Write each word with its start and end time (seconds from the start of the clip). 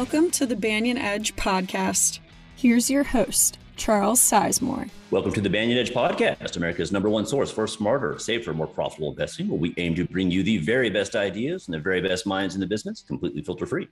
Welcome 0.00 0.30
to 0.30 0.46
the 0.46 0.56
Banyan 0.56 0.96
Edge 0.96 1.36
podcast. 1.36 2.20
Here's 2.56 2.88
your 2.88 3.02
host, 3.04 3.58
Charles 3.76 4.18
Sizemore. 4.18 4.88
Welcome 5.10 5.34
to 5.34 5.42
the 5.42 5.50
Banyan 5.50 5.76
Edge 5.76 5.92
podcast, 5.92 6.56
America's 6.56 6.90
number 6.90 7.10
one 7.10 7.26
source 7.26 7.50
for 7.50 7.66
smarter, 7.66 8.18
safer, 8.18 8.54
more 8.54 8.66
profitable 8.66 9.10
investing, 9.10 9.46
where 9.48 9.58
we 9.58 9.74
aim 9.76 9.94
to 9.96 10.06
bring 10.06 10.30
you 10.30 10.42
the 10.42 10.56
very 10.56 10.88
best 10.88 11.16
ideas 11.16 11.68
and 11.68 11.74
the 11.74 11.78
very 11.78 12.00
best 12.00 12.26
minds 12.26 12.54
in 12.54 12.62
the 12.62 12.66
business, 12.66 13.02
completely 13.02 13.42
filter 13.42 13.66
free. 13.66 13.88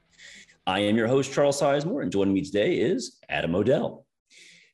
I 0.67 0.79
am 0.79 0.97
your 0.97 1.09
host, 1.09 1.31
Charles 1.31 1.61
Sizemore, 1.61 2.01
and 2.01 2.11
joining 2.11 2.33
me 2.33 2.41
today 2.41 2.79
is 2.79 3.19
Adam 3.29 3.55
O'Dell. 3.55 4.07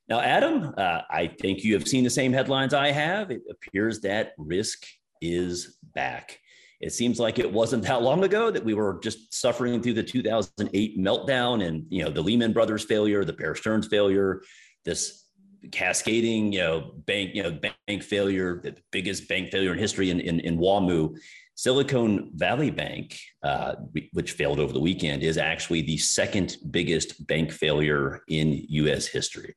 Now, 0.09 0.21
Adam, 0.21 0.73
uh, 0.79 1.01
I 1.11 1.27
think 1.27 1.64
you 1.64 1.75
have 1.75 1.89
seen 1.89 2.05
the 2.05 2.11
same 2.11 2.32
headlines 2.32 2.75
I 2.75 2.93
have. 2.93 3.32
It 3.32 3.43
appears 3.51 3.98
that 4.03 4.35
risk 4.39 4.87
is 5.21 5.79
back. 5.96 6.38
It 6.84 6.93
seems 6.93 7.19
like 7.19 7.38
it 7.38 7.51
wasn't 7.51 7.83
that 7.84 8.02
long 8.02 8.24
ago 8.24 8.51
that 8.51 8.62
we 8.62 8.74
were 8.74 9.01
just 9.02 9.33
suffering 9.33 9.80
through 9.80 9.95
the 9.95 10.02
2008 10.02 10.98
meltdown 10.98 11.66
and 11.66 11.87
you 11.88 12.05
know 12.05 12.10
the 12.10 12.20
Lehman 12.20 12.52
Brothers 12.52 12.84
failure, 12.84 13.24
the 13.24 13.33
Bear 13.33 13.55
Stearns 13.55 13.87
failure, 13.87 14.43
this 14.84 15.24
cascading 15.73 16.52
you 16.52 16.59
know 16.59 16.93
bank 17.07 17.34
you 17.34 17.43
know 17.43 17.59
bank 17.87 18.02
failure, 18.02 18.60
the 18.62 18.77
biggest 18.93 19.29
bank 19.29 19.51
failure 19.51 19.73
in 19.73 19.79
history 19.79 20.10
in 20.10 20.20
in, 20.20 20.41
in 20.41 20.59
WAMU. 20.59 21.16
Silicon 21.57 22.33
Valley 22.34 22.70
Bank, 22.70 23.16
uh, 23.45 23.77
which 24.12 24.32
failed 24.32 24.59
over 24.59 24.73
the 24.73 24.80
weekend, 24.80 25.23
is 25.23 25.38
actually 25.38 25.82
the 25.82 25.96
second 25.96 26.57
biggest 26.71 27.27
bank 27.29 27.52
failure 27.52 28.23
in 28.29 28.66
U.S. 28.69 29.07
history. 29.07 29.55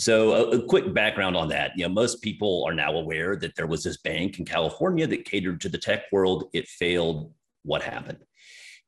So, 0.00 0.32
a, 0.32 0.50
a, 0.52 0.62
quick 0.62 0.94
background 0.94 1.36
on 1.36 1.48
that. 1.48 1.72
You 1.76 1.82
know, 1.82 1.90
most 1.90 2.22
people 2.22 2.64
are 2.66 2.72
now 2.72 2.94
aware 2.94 3.36
that 3.36 3.54
there 3.54 3.66
was 3.66 3.84
this 3.84 3.98
bank 3.98 4.38
in 4.38 4.46
California 4.46 5.06
that 5.06 5.26
catered 5.26 5.60
to 5.60 5.68
the 5.68 5.76
tech 5.76 6.04
world. 6.10 6.44
It 6.54 6.66
failed. 6.68 7.34
What 7.64 7.82
happened? 7.82 8.24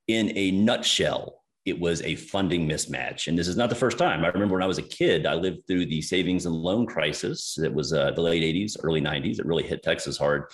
In 0.08 0.32
a 0.34 0.50
nutshell, 0.52 1.42
it 1.66 1.78
was 1.78 2.00
a 2.00 2.14
funding 2.16 2.66
mismatch. 2.66 3.26
And 3.26 3.38
this 3.38 3.46
is 3.46 3.58
not 3.58 3.68
the 3.68 3.76
first 3.76 3.98
time. 3.98 4.24
I 4.24 4.28
remember 4.28 4.54
when 4.54 4.62
I 4.62 4.66
was 4.66 4.78
a 4.78 4.82
kid, 4.82 5.26
I 5.26 5.34
lived 5.34 5.66
through 5.66 5.84
the 5.84 6.00
savings 6.00 6.46
and 6.46 6.54
loan 6.54 6.86
crisis. 6.86 7.58
It 7.58 7.74
was 7.74 7.92
uh, 7.92 8.12
the 8.12 8.22
late 8.22 8.42
80s, 8.42 8.78
early 8.82 9.02
90s. 9.02 9.38
It 9.38 9.44
really 9.44 9.64
hit 9.64 9.82
Texas 9.82 10.16
hard. 10.16 10.44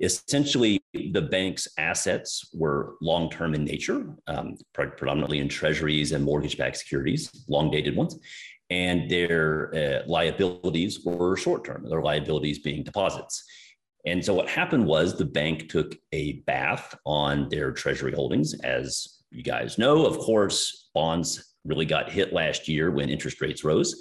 Essentially, 0.00 0.80
the 0.94 1.20
bank's 1.20 1.68
assets 1.76 2.48
were 2.54 2.94
long 3.02 3.28
term 3.28 3.54
in 3.54 3.62
nature, 3.62 4.14
um, 4.26 4.56
predominantly 4.72 5.40
in 5.40 5.48
treasuries 5.48 6.12
and 6.12 6.24
mortgage 6.24 6.56
backed 6.56 6.78
securities, 6.78 7.44
long 7.46 7.70
dated 7.70 7.94
ones 7.94 8.18
and 8.70 9.10
their 9.10 9.74
uh, 9.74 10.06
liabilities 10.06 11.00
were 11.04 11.36
short 11.36 11.64
term, 11.64 11.86
their 11.88 12.02
liabilities 12.02 12.58
being 12.58 12.84
deposits. 12.84 13.42
And 14.06 14.24
so 14.24 14.34
what 14.34 14.48
happened 14.48 14.86
was 14.86 15.16
the 15.16 15.24
bank 15.24 15.68
took 15.68 15.94
a 16.12 16.40
bath 16.46 16.94
on 17.04 17.48
their 17.48 17.72
treasury 17.72 18.12
holdings. 18.12 18.54
As 18.60 19.20
you 19.30 19.42
guys 19.42 19.78
know, 19.78 20.06
of 20.06 20.18
course, 20.18 20.88
bonds 20.94 21.54
really 21.64 21.84
got 21.84 22.10
hit 22.10 22.32
last 22.32 22.68
year 22.68 22.90
when 22.90 23.10
interest 23.10 23.40
rates 23.40 23.64
rose. 23.64 23.94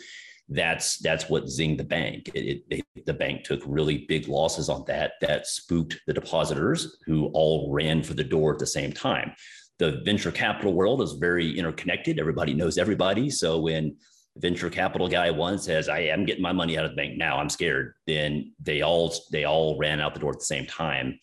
That's 0.50 1.00
that's 1.00 1.30
what 1.30 1.46
zinged 1.46 1.78
the 1.78 1.84
bank. 1.84 2.30
It, 2.34 2.64
it, 2.70 2.86
the 3.06 3.14
bank 3.14 3.44
took 3.44 3.62
really 3.66 4.06
big 4.08 4.30
losses 4.30 4.70
on 4.70 4.86
that. 4.88 5.14
That 5.20 5.46
spooked 5.46 6.00
the 6.08 6.14
depositors 6.14 6.98
who 7.06 7.26
all 7.34 7.70
ran 7.74 8.02
for 8.02 8.14
the 8.14 8.24
door 8.24 8.54
at 8.54 8.60
the 8.60 8.66
same 8.66 8.94
time. 8.94 9.34
The 9.80 10.02
venture 10.06 10.32
capital 10.32 10.74
world 10.74 11.02
is 11.02 11.14
very 11.14 11.58
interconnected. 11.58 12.18
Everybody 12.18 12.54
knows 12.54 12.78
everybody. 12.78 13.30
So 13.30 13.60
when 13.60 13.98
venture 14.40 14.70
capital 14.70 15.08
guy 15.08 15.32
one 15.32 15.58
says, 15.58 15.90
I 15.90 16.00
am 16.00 16.26
getting 16.26 16.42
my 16.42 16.52
money 16.52 16.78
out 16.78 16.86
of 16.86 16.92
the 16.92 16.98
bank 16.98 17.18
now, 17.18 17.38
I'm 17.38 17.50
scared, 17.50 17.94
then 18.06 18.54
they 18.62 18.82
all 18.82 19.14
they 19.32 19.46
all 19.46 19.78
ran 19.78 20.00
out 20.00 20.14
the 20.14 20.20
door 20.20 20.32
at 20.32 20.40
the 20.40 20.46
same 20.46 20.66
time. 20.66 21.20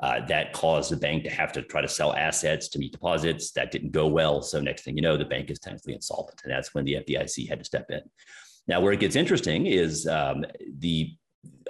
Uh, 0.00 0.24
that 0.26 0.52
caused 0.52 0.92
the 0.92 0.96
bank 0.96 1.24
to 1.24 1.30
have 1.30 1.50
to 1.52 1.60
try 1.60 1.80
to 1.80 1.88
sell 1.88 2.14
assets 2.14 2.68
to 2.68 2.78
meet 2.78 2.92
deposits. 2.92 3.50
That 3.50 3.72
didn't 3.72 3.90
go 3.90 4.06
well. 4.06 4.42
So 4.42 4.60
next 4.60 4.82
thing 4.82 4.94
you 4.94 5.02
know, 5.02 5.16
the 5.16 5.24
bank 5.24 5.50
is 5.50 5.58
technically 5.58 5.94
insolvent, 5.94 6.40
and 6.44 6.52
that's 6.52 6.72
when 6.72 6.84
the 6.84 6.94
FDIC 6.94 7.48
had 7.48 7.58
to 7.58 7.64
step 7.64 7.90
in. 7.90 8.02
Now, 8.68 8.80
where 8.80 8.92
it 8.92 9.00
gets 9.00 9.16
interesting 9.16 9.66
is 9.66 10.06
um, 10.06 10.44
the 10.78 11.16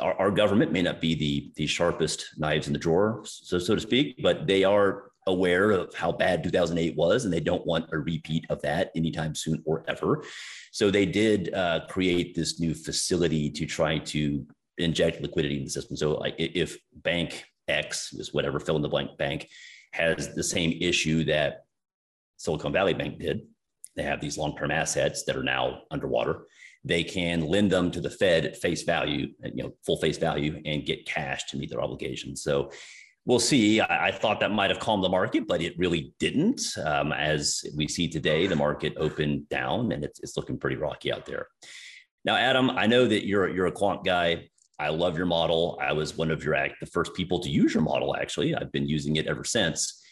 our, 0.03 0.15
our, 0.15 0.31
government 0.31 0.73
may 0.73 0.83
not 0.83 1.01
be 1.01 1.15
the 1.15 1.53
the 1.57 1.67
sharpest 1.67 2.27
knives 2.37 2.67
in 2.67 2.75
the 2.75 2.79
drawer, 2.79 3.23
so 3.25 3.59
so 3.59 3.75
to 3.75 3.81
speak, 3.81 4.21
but 4.23 4.47
they 4.47 4.63
are 4.63 5.05
aware 5.27 5.71
of 5.71 5.95
how 5.95 6.11
bad 6.11 6.43
2008 6.43 6.97
was, 6.97 7.25
and 7.25 7.33
they 7.33 7.41
don't 7.41 7.65
want 7.67 7.89
a 7.93 7.99
repeat 7.99 8.45
of 8.51 8.61
that 8.63 8.91
anytime 8.97 9.35
soon 9.35 9.63
or 9.65 9.85
ever. 9.87 10.25
So 10.73 10.91
they 10.91 11.07
did 11.07 11.53
uh, 11.55 11.81
create 11.89 12.35
this 12.35 12.61
new 12.61 12.75
facility 12.75 13.51
to 13.51 13.67
try 13.67 13.99
to 13.99 14.47
inject 14.79 15.21
liquidity 15.21 15.59
in 15.59 15.65
the 15.65 15.71
system. 15.71 15.97
So 15.97 16.15
like 16.15 16.35
if 16.39 16.79
bank 16.95 17.45
X 17.67 18.13
is 18.13 18.33
whatever 18.33 18.61
fill 18.61 18.77
in 18.77 18.83
the 18.83 18.89
blank 18.89 19.17
bank 19.19 19.49
has 19.93 20.35
the 20.35 20.45
same 20.45 20.79
issue 20.81 21.25
that 21.25 21.65
Silicon 22.37 22.73
Valley 22.73 22.95
Bank 22.95 23.19
did, 23.19 23.43
they 23.97 24.03
have 24.05 24.21
these 24.21 24.39
long-term 24.39 24.71
assets 24.71 25.25
that 25.25 25.37
are 25.37 25.43
now 25.43 25.83
underwater. 25.91 26.47
They 26.85 27.03
can 27.03 27.41
lend 27.41 27.73
them 27.73 27.91
to 27.91 28.01
the 28.01 28.11
Fed 28.11 28.47
at 28.47 28.57
face 28.57 28.85
value, 28.85 29.29
you 29.43 29.65
know, 29.65 29.73
full 29.85 29.97
face 29.97 30.19
value, 30.19 30.63
and 30.65 30.87
get 30.87 31.07
cash 31.07 31.45
to 31.47 31.57
meet 31.57 31.71
their 31.71 31.83
obligations. 31.83 32.43
So 32.43 32.71
we'll 33.29 33.39
see. 33.39 33.81
I, 33.81 34.09
I, 34.09 34.11
thought 34.11 34.41
that 34.41 34.51
might 34.51 34.71
have 34.71 34.81
calmed 34.81 35.05
the 35.05 35.09
market, 35.09 35.47
but 35.47 35.61
it 35.61 35.79
really 35.79 36.15
didn't. 36.19 36.63
Um, 36.85 37.13
as 37.13 37.63
we 37.77 37.87
see 37.87 38.09
today, 38.09 38.49
the 38.49 38.57
market 38.57 38.95
opened 38.97 39.49
down 39.51 39.93
and 39.93 40.03
it's, 40.03 40.19
it's 40.21 40.37
looking 40.37 40.59
pretty 40.59 40.77
rocky 40.77 41.13
out 41.13 41.27
there. 41.27 41.47
Now, 42.25 42.35
Adam, 42.35 42.71
I 42.71 42.87
know 42.87 43.07
that 43.07 43.27
you're 43.27 43.49
you're 43.49 43.67
a 43.67 43.73
quant 43.73 44.05
guy. 44.05 44.49
I 44.81 44.89
love 44.89 45.17
your 45.17 45.27
model. 45.27 45.79
I 45.81 45.93
was 45.93 46.17
one 46.17 46.31
of 46.31 46.43
your 46.43 46.57
the 46.81 46.87
first 46.87 47.15
people 47.15 47.39
to 47.41 47.51
use 47.51 47.75
your 47.75 47.83
model. 47.83 48.17
Actually, 48.17 48.55
I've 48.55 48.73
been 48.73 48.89
using 48.89 49.17
it 49.17 49.27
ever 49.27 49.45
since. 49.45 50.03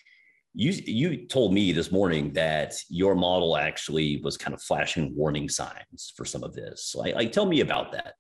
You 0.55 0.71
you 0.71 1.27
told 1.27 1.53
me 1.53 1.73
this 1.73 1.91
morning 1.91 2.33
that 2.35 2.75
your 2.89 3.15
model 3.15 3.57
actually 3.57 4.21
was 4.23 4.37
kind 4.37 4.55
of 4.55 4.63
flashing 4.63 5.15
warning 5.17 5.49
signs 5.49 6.13
for 6.17 6.25
some 6.25 6.45
of 6.45 6.55
this. 6.55 6.87
So, 6.87 7.01
like 7.01 7.33
tell 7.33 7.47
me 7.47 7.61
about 7.61 7.93
that. 7.93 8.15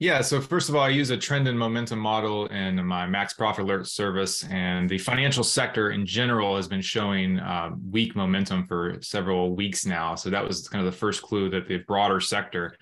Yeah. 0.00 0.22
So 0.22 0.40
first 0.40 0.70
of 0.70 0.74
all, 0.74 0.80
I 0.80 0.88
use 0.88 1.10
a 1.10 1.16
trend 1.18 1.46
and 1.46 1.58
momentum 1.58 1.98
model 1.98 2.46
in 2.46 2.82
my 2.86 3.06
max 3.06 3.34
profit 3.34 3.66
alert 3.66 3.86
service, 3.86 4.42
and 4.44 4.88
the 4.88 4.96
financial 4.96 5.44
sector 5.44 5.90
in 5.90 6.06
general 6.06 6.56
has 6.56 6.66
been 6.66 6.80
showing 6.80 7.38
uh, 7.38 7.72
weak 7.90 8.16
momentum 8.16 8.66
for 8.66 8.96
several 9.02 9.54
weeks 9.54 9.84
now. 9.84 10.14
So 10.14 10.30
that 10.30 10.42
was 10.42 10.66
kind 10.70 10.84
of 10.84 10.90
the 10.90 10.98
first 10.98 11.20
clue 11.20 11.50
that 11.50 11.68
the 11.68 11.78
broader 11.86 12.18
sector 12.18 12.78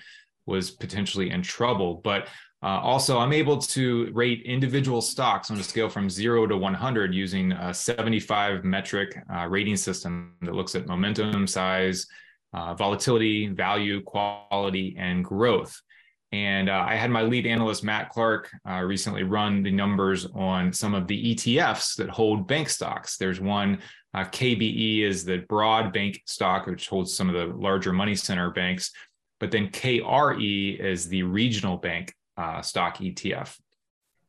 was 0.46 0.70
potentially 0.70 1.30
in 1.30 1.42
trouble. 1.42 2.00
But 2.04 2.28
uh, 2.62 2.78
also, 2.82 3.18
I'm 3.18 3.32
able 3.32 3.58
to 3.58 4.12
rate 4.12 4.42
individual 4.44 5.00
stocks 5.00 5.50
on 5.50 5.58
a 5.58 5.64
scale 5.64 5.88
from 5.88 6.08
zero 6.08 6.46
to 6.46 6.56
100 6.56 7.12
using 7.12 7.50
a 7.50 7.74
75 7.74 8.62
metric 8.62 9.18
uh, 9.34 9.48
rating 9.48 9.76
system 9.76 10.36
that 10.42 10.54
looks 10.54 10.76
at 10.76 10.86
momentum, 10.86 11.48
size, 11.48 12.06
uh, 12.52 12.74
volatility, 12.74 13.48
value, 13.48 14.02
quality, 14.02 14.94
and 14.96 15.24
growth. 15.24 15.82
And 16.30 16.68
uh, 16.68 16.84
I 16.86 16.94
had 16.94 17.10
my 17.10 17.22
lead 17.22 17.46
analyst, 17.46 17.82
Matt 17.82 18.10
Clark, 18.10 18.50
uh, 18.68 18.82
recently 18.82 19.22
run 19.22 19.62
the 19.62 19.70
numbers 19.70 20.26
on 20.34 20.72
some 20.72 20.94
of 20.94 21.06
the 21.06 21.34
ETFs 21.34 21.96
that 21.96 22.10
hold 22.10 22.46
bank 22.46 22.68
stocks. 22.68 23.16
There's 23.16 23.40
one, 23.40 23.78
uh, 24.12 24.24
KBE 24.24 25.04
is 25.04 25.24
the 25.24 25.38
broad 25.48 25.92
bank 25.92 26.22
stock, 26.26 26.66
which 26.66 26.88
holds 26.88 27.16
some 27.16 27.28
of 27.30 27.34
the 27.34 27.54
larger 27.56 27.92
money 27.92 28.14
center 28.14 28.50
banks. 28.50 28.92
But 29.40 29.50
then 29.50 29.68
KRE 29.68 30.78
is 30.78 31.08
the 31.08 31.22
regional 31.22 31.78
bank 31.78 32.14
uh, 32.36 32.60
stock 32.60 32.98
ETF. 32.98 33.56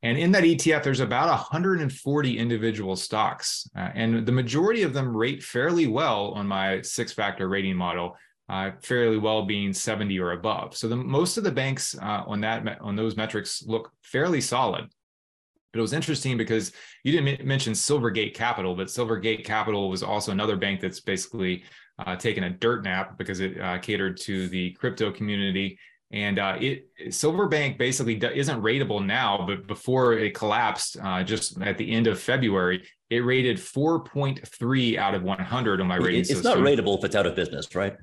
And 0.02 0.18
in 0.18 0.32
that 0.32 0.44
ETF, 0.44 0.84
there's 0.84 1.02
about 1.02 1.28
140 1.28 2.38
individual 2.38 2.96
stocks. 2.96 3.70
Uh, 3.76 3.90
and 3.94 4.26
the 4.26 4.32
majority 4.32 4.84
of 4.84 4.94
them 4.94 5.16
rate 5.16 5.44
fairly 5.44 5.88
well 5.88 6.32
on 6.32 6.48
my 6.48 6.82
six 6.82 7.12
factor 7.12 7.50
rating 7.50 7.76
model 7.76 8.16
uh, 8.50 8.72
fairly 8.82 9.18
well 9.18 9.46
being 9.46 9.72
70 9.72 10.20
or 10.20 10.32
above. 10.32 10.76
So 10.76 10.88
the 10.88 10.96
most 10.96 11.38
of 11.38 11.44
the 11.44 11.52
banks 11.52 11.96
uh, 12.02 12.24
on 12.26 12.42
that 12.42 12.82
on 12.82 12.96
those 12.96 13.16
metrics 13.16 13.64
look 13.66 13.92
fairly 14.02 14.42
solid. 14.42 14.90
But 15.72 15.80
it 15.80 15.82
was 15.84 15.94
interesting 15.94 16.36
because 16.36 16.72
you 17.04 17.12
didn't 17.12 17.46
mention 17.46 17.74
Silvergate 17.74 18.34
Capital, 18.34 18.76
but 18.76 18.88
Silvergate 18.88 19.46
Capital 19.46 19.88
was 19.88 20.02
also 20.02 20.32
another 20.32 20.58
bank 20.58 20.82
that's 20.82 21.00
basically 21.00 21.64
uh, 22.00 22.16
taken 22.16 22.46
a 22.46 22.50
dirt 22.50 22.84
nap 22.84 23.20
because 23.20 23.40
it 23.40 23.62
uh, 23.62 23.78
catered 23.78 24.18
to 24.22 24.48
the 24.48 24.72
crypto 24.72 25.12
community. 25.12 25.78
And 26.12 26.40
uh, 26.40 26.58
it 26.60 26.90
Silverbank 27.12 27.78
basically 27.78 28.16
isn't 28.16 28.64
rateable 28.64 29.06
now, 29.06 29.46
but 29.46 29.68
before 29.68 30.14
it 30.14 30.34
collapsed, 30.34 30.98
uh, 31.04 31.22
just 31.24 31.62
at 31.62 31.78
the 31.78 31.92
end 31.92 32.08
of 32.08 32.20
February, 32.20 32.84
it 33.12 33.20
rated 33.20 33.58
4.3 33.58 34.98
out 34.98 35.14
of 35.14 35.22
100 35.22 35.82
on 35.82 35.86
my 35.86 35.98
rating 35.98 36.22
it's 36.22 36.30
system. 36.30 36.52
It's 36.52 36.58
not 36.58 36.66
rateable 36.66 36.98
if 36.98 37.04
it's 37.04 37.16
out 37.16 37.28
of 37.28 37.36
business, 37.36 37.76
right? 37.76 37.96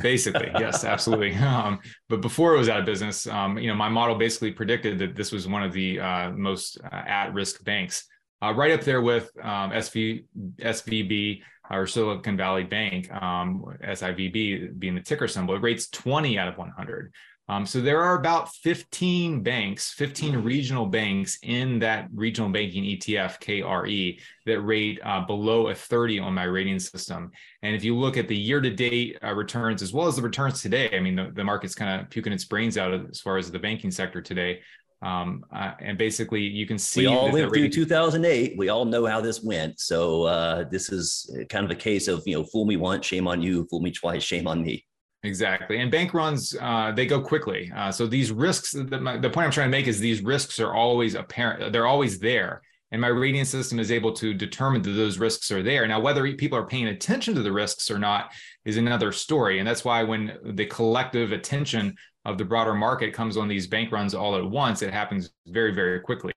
Basically 0.00 0.50
yes 0.58 0.84
absolutely. 0.84 1.36
Um, 1.42 1.80
but 2.08 2.20
before 2.20 2.54
it 2.54 2.58
was 2.58 2.68
out 2.68 2.80
of 2.80 2.86
business 2.86 3.26
um, 3.26 3.58
you 3.58 3.68
know 3.68 3.74
my 3.74 3.88
model 3.88 4.14
basically 4.14 4.52
predicted 4.52 4.98
that 5.00 5.14
this 5.14 5.32
was 5.32 5.46
one 5.46 5.62
of 5.62 5.72
the 5.72 6.00
uh, 6.00 6.30
most 6.30 6.78
uh, 6.84 6.94
at-risk 6.94 7.62
banks 7.64 8.06
uh, 8.42 8.52
right 8.54 8.72
up 8.72 8.82
there 8.82 9.02
with 9.02 9.30
um, 9.42 9.70
SV, 9.70 10.24
svb 10.60 11.42
or 11.70 11.86
silicon 11.86 12.36
valley 12.36 12.64
bank 12.64 13.10
um, 13.12 13.64
sivb 13.84 14.78
being 14.78 14.94
the 14.94 15.00
ticker 15.00 15.28
symbol. 15.28 15.54
It 15.54 15.62
rates 15.62 15.88
20 15.88 16.38
out 16.38 16.48
of 16.48 16.58
100 16.58 17.12
Um, 17.52 17.66
so 17.66 17.82
there 17.82 18.00
are 18.00 18.16
about 18.16 18.50
15 18.54 19.42
banks, 19.42 19.92
15 19.92 20.36
regional 20.36 20.86
banks 20.86 21.38
in 21.42 21.78
that 21.80 22.08
regional 22.14 22.48
banking 22.48 22.84
ETF, 22.84 23.42
KRE, 23.42 24.18
that 24.46 24.60
rate 24.60 24.98
uh, 25.04 25.20
below 25.20 25.68
a 25.68 25.74
30 25.74 26.18
on 26.18 26.32
my 26.32 26.44
rating 26.44 26.78
system. 26.78 27.30
And 27.62 27.76
if 27.76 27.84
you 27.84 27.94
look 27.94 28.16
at 28.16 28.26
the 28.26 28.36
year 28.36 28.62
to 28.62 28.70
date 28.70 29.18
uh, 29.22 29.34
returns 29.34 29.82
as 29.82 29.92
well 29.92 30.06
as 30.06 30.16
the 30.16 30.22
returns 30.22 30.62
today, 30.62 30.96
I 30.96 31.00
mean, 31.00 31.14
the, 31.14 31.30
the 31.34 31.44
market's 31.44 31.74
kind 31.74 32.00
of 32.00 32.08
puking 32.08 32.32
its 32.32 32.46
brains 32.46 32.78
out 32.78 32.94
as 32.94 33.20
far 33.20 33.36
as 33.36 33.50
the 33.50 33.58
banking 33.58 33.90
sector 33.90 34.22
today. 34.22 34.60
Um, 35.02 35.44
uh, 35.54 35.72
and 35.80 35.98
basically, 35.98 36.40
you 36.40 36.64
can 36.64 36.78
see. 36.78 37.02
We 37.02 37.06
all 37.08 37.30
went 37.30 37.52
through 37.52 37.68
2008. 37.68 38.56
We 38.56 38.70
all 38.70 38.86
know 38.86 39.04
how 39.04 39.20
this 39.20 39.42
went. 39.42 39.78
So 39.78 40.22
uh, 40.22 40.64
this 40.70 40.90
is 40.90 41.28
kind 41.50 41.66
of 41.66 41.70
a 41.70 41.74
case 41.74 42.08
of 42.08 42.22
you 42.24 42.38
know, 42.38 42.44
fool 42.44 42.64
me 42.64 42.78
once, 42.78 43.04
shame 43.04 43.28
on 43.28 43.42
you. 43.42 43.66
Fool 43.68 43.80
me 43.80 43.90
twice, 43.90 44.22
shame 44.22 44.46
on 44.46 44.62
me. 44.62 44.86
Exactly. 45.24 45.78
And 45.78 45.90
bank 45.90 46.14
runs, 46.14 46.56
uh, 46.60 46.92
they 46.92 47.06
go 47.06 47.20
quickly. 47.20 47.70
Uh, 47.74 47.92
so 47.92 48.06
these 48.06 48.32
risks, 48.32 48.72
the, 48.72 49.00
my, 49.00 49.16
the 49.16 49.30
point 49.30 49.46
I'm 49.46 49.52
trying 49.52 49.68
to 49.68 49.76
make 49.76 49.86
is 49.86 50.00
these 50.00 50.20
risks 50.20 50.58
are 50.58 50.74
always 50.74 51.14
apparent. 51.14 51.72
They're 51.72 51.86
always 51.86 52.18
there. 52.18 52.62
And 52.90 53.00
my 53.00 53.08
rating 53.08 53.44
system 53.44 53.78
is 53.78 53.90
able 53.90 54.12
to 54.14 54.34
determine 54.34 54.82
that 54.82 54.90
those 54.90 55.18
risks 55.18 55.50
are 55.50 55.62
there. 55.62 55.86
Now, 55.86 56.00
whether 56.00 56.30
people 56.34 56.58
are 56.58 56.66
paying 56.66 56.88
attention 56.88 57.34
to 57.36 57.42
the 57.42 57.52
risks 57.52 57.90
or 57.90 57.98
not 57.98 58.32
is 58.64 58.76
another 58.76 59.12
story. 59.12 59.60
And 59.60 59.66
that's 59.66 59.84
why 59.84 60.02
when 60.02 60.36
the 60.44 60.66
collective 60.66 61.32
attention 61.32 61.94
of 62.24 62.36
the 62.36 62.44
broader 62.44 62.74
market 62.74 63.14
comes 63.14 63.36
on 63.36 63.48
these 63.48 63.66
bank 63.66 63.92
runs 63.92 64.14
all 64.14 64.36
at 64.36 64.44
once, 64.44 64.82
it 64.82 64.92
happens 64.92 65.30
very, 65.46 65.72
very 65.72 66.00
quickly. 66.00 66.34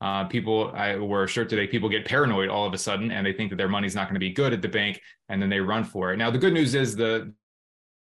Uh, 0.00 0.24
people, 0.24 0.72
I 0.74 0.96
were 0.96 1.26
sure 1.26 1.44
today, 1.44 1.66
people 1.66 1.88
get 1.88 2.06
paranoid 2.06 2.48
all 2.48 2.66
of 2.66 2.72
a 2.72 2.78
sudden 2.78 3.10
and 3.10 3.26
they 3.26 3.32
think 3.32 3.50
that 3.50 3.56
their 3.56 3.68
money's 3.68 3.94
not 3.94 4.04
going 4.04 4.14
to 4.14 4.20
be 4.20 4.32
good 4.32 4.52
at 4.52 4.62
the 4.62 4.68
bank 4.68 5.00
and 5.28 5.42
then 5.42 5.50
they 5.50 5.60
run 5.60 5.84
for 5.84 6.12
it. 6.12 6.16
Now, 6.16 6.30
the 6.30 6.38
good 6.38 6.54
news 6.54 6.74
is 6.74 6.96
the 6.96 7.34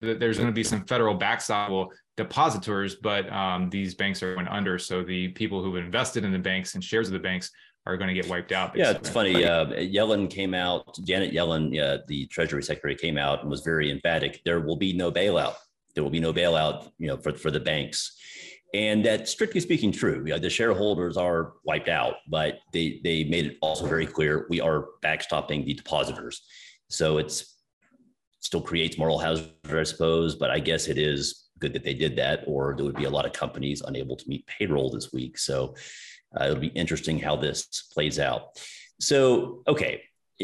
that 0.03 0.19
there's 0.19 0.37
going 0.37 0.49
to 0.49 0.53
be 0.53 0.63
some 0.63 0.85
federal 0.85 1.15
backstop 1.15 1.89
depositors, 2.17 2.95
but 2.95 3.31
um, 3.31 3.69
these 3.69 3.95
banks 3.95 4.21
are 4.21 4.35
going 4.35 4.47
under. 4.47 4.77
So 4.77 5.03
the 5.03 5.29
people 5.29 5.63
who 5.63 5.75
invested 5.77 6.23
in 6.23 6.31
the 6.31 6.39
banks 6.39 6.75
and 6.75 6.83
shares 6.83 7.07
of 7.07 7.13
the 7.13 7.19
banks 7.19 7.49
are 7.85 7.97
going 7.97 8.07
to 8.07 8.13
get 8.13 8.29
wiped 8.29 8.51
out. 8.51 8.73
Basically. 8.73 8.91
Yeah, 8.91 8.97
it's 8.97 9.09
funny. 9.09 9.45
Uh, 9.45 9.65
Yellen 9.91 10.29
came 10.29 10.53
out, 10.53 10.97
Janet 11.03 11.33
Yellen, 11.33 11.77
uh, 11.81 11.99
the 12.07 12.27
Treasury 12.27 12.63
Secretary, 12.63 12.95
came 12.95 13.17
out 13.17 13.41
and 13.41 13.49
was 13.49 13.61
very 13.61 13.91
emphatic. 13.91 14.41
There 14.45 14.61
will 14.61 14.77
be 14.77 14.93
no 14.93 15.11
bailout. 15.11 15.55
There 15.93 16.03
will 16.03 16.11
be 16.11 16.19
no 16.19 16.33
bailout, 16.33 16.89
you 16.97 17.07
know, 17.07 17.17
for, 17.17 17.33
for 17.33 17.51
the 17.51 17.59
banks. 17.59 18.17
And 18.73 19.05
that's 19.05 19.29
strictly 19.29 19.59
speaking 19.59 19.91
true. 19.91 20.23
You 20.25 20.33
know, 20.33 20.39
the 20.39 20.49
shareholders 20.49 21.17
are 21.17 21.53
wiped 21.63 21.89
out, 21.89 22.15
but 22.27 22.59
they 22.71 23.01
they 23.03 23.23
made 23.23 23.45
it 23.45 23.57
also 23.61 23.85
very 23.85 24.07
clear 24.07 24.47
we 24.49 24.61
are 24.61 24.87
backstopping 25.03 25.63
the 25.63 25.75
depositors. 25.75 26.41
So 26.89 27.19
it's 27.19 27.52
still 28.43 28.61
creates 28.61 28.97
moral 28.97 29.17
hazard, 29.17 29.49
I 29.69 29.83
suppose, 29.83 30.35
but 30.35 30.51
I 30.51 30.59
guess 30.59 30.87
it 30.87 30.97
is 30.97 31.49
good 31.59 31.73
that 31.73 31.83
they 31.83 31.93
did 31.93 32.15
that, 32.17 32.43
or 32.45 32.75
there 32.75 32.85
would 32.85 32.95
be 32.95 33.05
a 33.05 33.09
lot 33.09 33.25
of 33.25 33.33
companies 33.33 33.81
unable 33.81 34.17
to 34.17 34.27
meet 34.27 34.45
payroll 34.45 34.91
this 34.91 35.13
week. 35.13 35.37
So 35.37 35.75
uh, 36.39 36.45
it'll 36.45 36.59
be 36.59 36.67
interesting 36.67 37.17
how 37.17 37.37
this 37.37 37.87
plays 37.93 38.19
out. 38.19 38.59
So, 38.99 39.63
okay, 39.67 40.01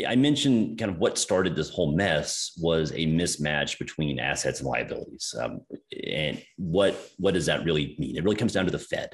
I 0.07 0.15
mentioned 0.15 0.79
kind 0.79 0.91
of 0.91 0.97
what 0.97 1.17
started 1.17 1.55
this 1.55 1.69
whole 1.69 1.93
mess 1.93 2.53
was 2.57 2.91
a 2.91 3.05
mismatch 3.05 3.77
between 3.79 4.17
assets 4.17 4.61
and 4.61 4.69
liabilities. 4.69 5.35
Um, 5.37 5.61
and 6.07 6.41
what, 6.57 6.95
what 7.17 7.33
does 7.33 7.47
that 7.47 7.65
really 7.65 7.95
mean? 7.99 8.15
It 8.15 8.23
really 8.23 8.37
comes 8.37 8.53
down 8.53 8.65
to 8.65 8.71
the 8.71 8.79
Fed. 8.79 9.09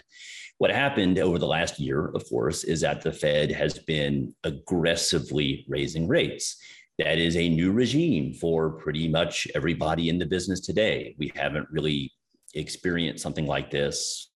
What 0.57 0.71
happened 0.71 1.17
over 1.17 1.39
the 1.39 1.47
last 1.47 1.79
year, 1.79 2.11
of 2.13 2.23
course, 2.29 2.63
is 2.63 2.81
that 2.81 3.01
the 3.01 3.11
Fed 3.11 3.51
has 3.51 3.79
been 3.79 4.33
aggressively 4.43 5.65
raising 5.67 6.07
rates 6.07 6.57
that 6.97 7.17
is 7.17 7.35
a 7.35 7.49
new 7.49 7.71
regime 7.71 8.33
for 8.33 8.71
pretty 8.71 9.07
much 9.07 9.47
everybody 9.53 10.09
in 10.09 10.17
the 10.17 10.25
business 10.25 10.61
today. 10.61 11.15
We 11.17 11.31
haven't 11.35 11.67
really 11.69 12.11
experienced 12.53 13.21
something 13.21 13.45
like 13.45 13.69
this, 13.69 14.31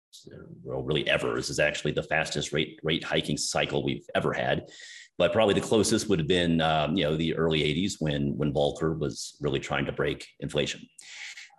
well, 0.63 0.83
really 0.83 1.07
ever. 1.09 1.35
This 1.35 1.49
is 1.49 1.59
actually 1.59 1.91
the 1.91 2.03
fastest 2.03 2.53
rate 2.53 2.79
rate 2.83 3.03
hiking 3.03 3.37
cycle 3.37 3.83
we've 3.83 4.07
ever 4.15 4.33
had. 4.33 4.69
But 5.17 5.31
probably 5.31 5.53
the 5.53 5.61
closest 5.61 6.09
would 6.09 6.19
have 6.19 6.27
been, 6.27 6.59
um, 6.61 6.95
you 6.95 7.03
know, 7.03 7.15
the 7.15 7.35
early 7.35 7.61
'80s 7.61 7.95
when 7.99 8.37
when 8.37 8.53
Volcker 8.53 8.97
was 8.97 9.37
really 9.41 9.59
trying 9.59 9.85
to 9.85 9.91
break 9.91 10.27
inflation. 10.39 10.81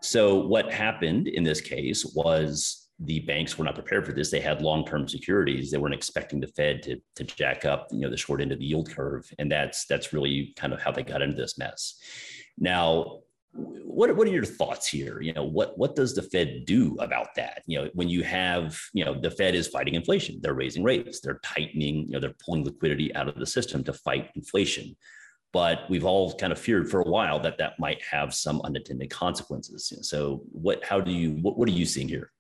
So 0.03 0.37
what 0.37 0.73
happened 0.73 1.29
in 1.29 1.43
this 1.43 1.61
case 1.61 2.05
was 2.15 2.86
the 2.99 3.21
banks 3.21 3.59
were 3.59 3.65
not 3.65 3.75
prepared 3.75 4.07
for 4.07 4.13
this. 4.13 4.31
They 4.31 4.41
had 4.41 4.63
long-term 4.63 5.09
securities. 5.09 5.71
They 5.71 5.79
weren't 5.79 5.95
expecting 5.95 6.41
the 6.41 6.47
Fed 6.49 6.83
to, 6.85 6.97
to 7.17 7.25
jack 7.25 7.65
up, 7.65 7.89
you 7.91 8.01
know, 8.01 8.11
the 8.11 8.17
short 8.17 8.41
end 8.41 8.53
of 8.53 8.59
the 8.59 8.65
yield 8.65 8.91
curve. 8.91 9.29
And 9.39 9.53
that's 9.53 9.87
that's 9.87 10.13
really 10.13 10.55
kind 10.57 10.73
of 10.73 10.81
how 10.81 10.93
they 10.93 11.03
got 11.03 11.23
into 11.23 11.37
this 11.37 11.59
mess. 11.59 12.01
Now, 12.59 13.21
what, 13.53 14.15
what 14.17 14.27
are 14.27 14.31
your 14.31 14.45
thoughts 14.45 14.87
here? 14.87 15.21
You 15.21 15.35
know, 15.35 15.45
what 15.45 15.79
what 15.79 15.95
does 15.95 16.15
the 16.15 16.23
Fed 16.23 16.65
do 16.67 16.97
about 17.01 17.35
that? 17.37 17.63
You 17.67 17.83
know, 17.83 17.91
when 17.95 18.09
you 18.09 18.23
have, 18.23 18.79
you 18.95 19.05
know, 19.05 19.19
the 19.19 19.31
Fed 19.31 19.55
is 19.55 19.69
fighting 19.69 19.95
inflation, 19.95 20.39
they're 20.41 20.55
raising 20.55 20.83
rates, 20.83 21.21
they're 21.21 21.41
tightening, 21.43 22.07
you 22.07 22.13
know, 22.13 22.21
they're 22.21 22.35
pulling 22.45 22.65
liquidity 22.65 23.15
out 23.15 23.29
of 23.29 23.37
the 23.37 23.47
system 23.47 23.85
to 23.85 23.93
fight 23.93 24.31
inflation. 24.35 24.97
But 25.53 25.89
we've 25.89 26.05
all 26.05 26.35
kind 26.35 26.53
of 26.53 26.59
feared 26.59 26.91
for 26.91 27.01
a 27.01 27.09
while 27.09 27.41
that 27.41 27.57
that 27.59 27.79
might 27.79 28.03
have 28.11 28.35
some 28.35 28.61
unintended 28.63 29.11
consequences. 29.11 29.93
So, 30.03 30.43
what? 30.51 30.85
How 30.85 31.01
do 31.01 31.13
you? 31.13 31.33
What, 31.43 31.59
what 31.59 31.69
are 31.69 31.73
you 31.73 31.87
seeing 31.87 32.09
here? 32.09 32.33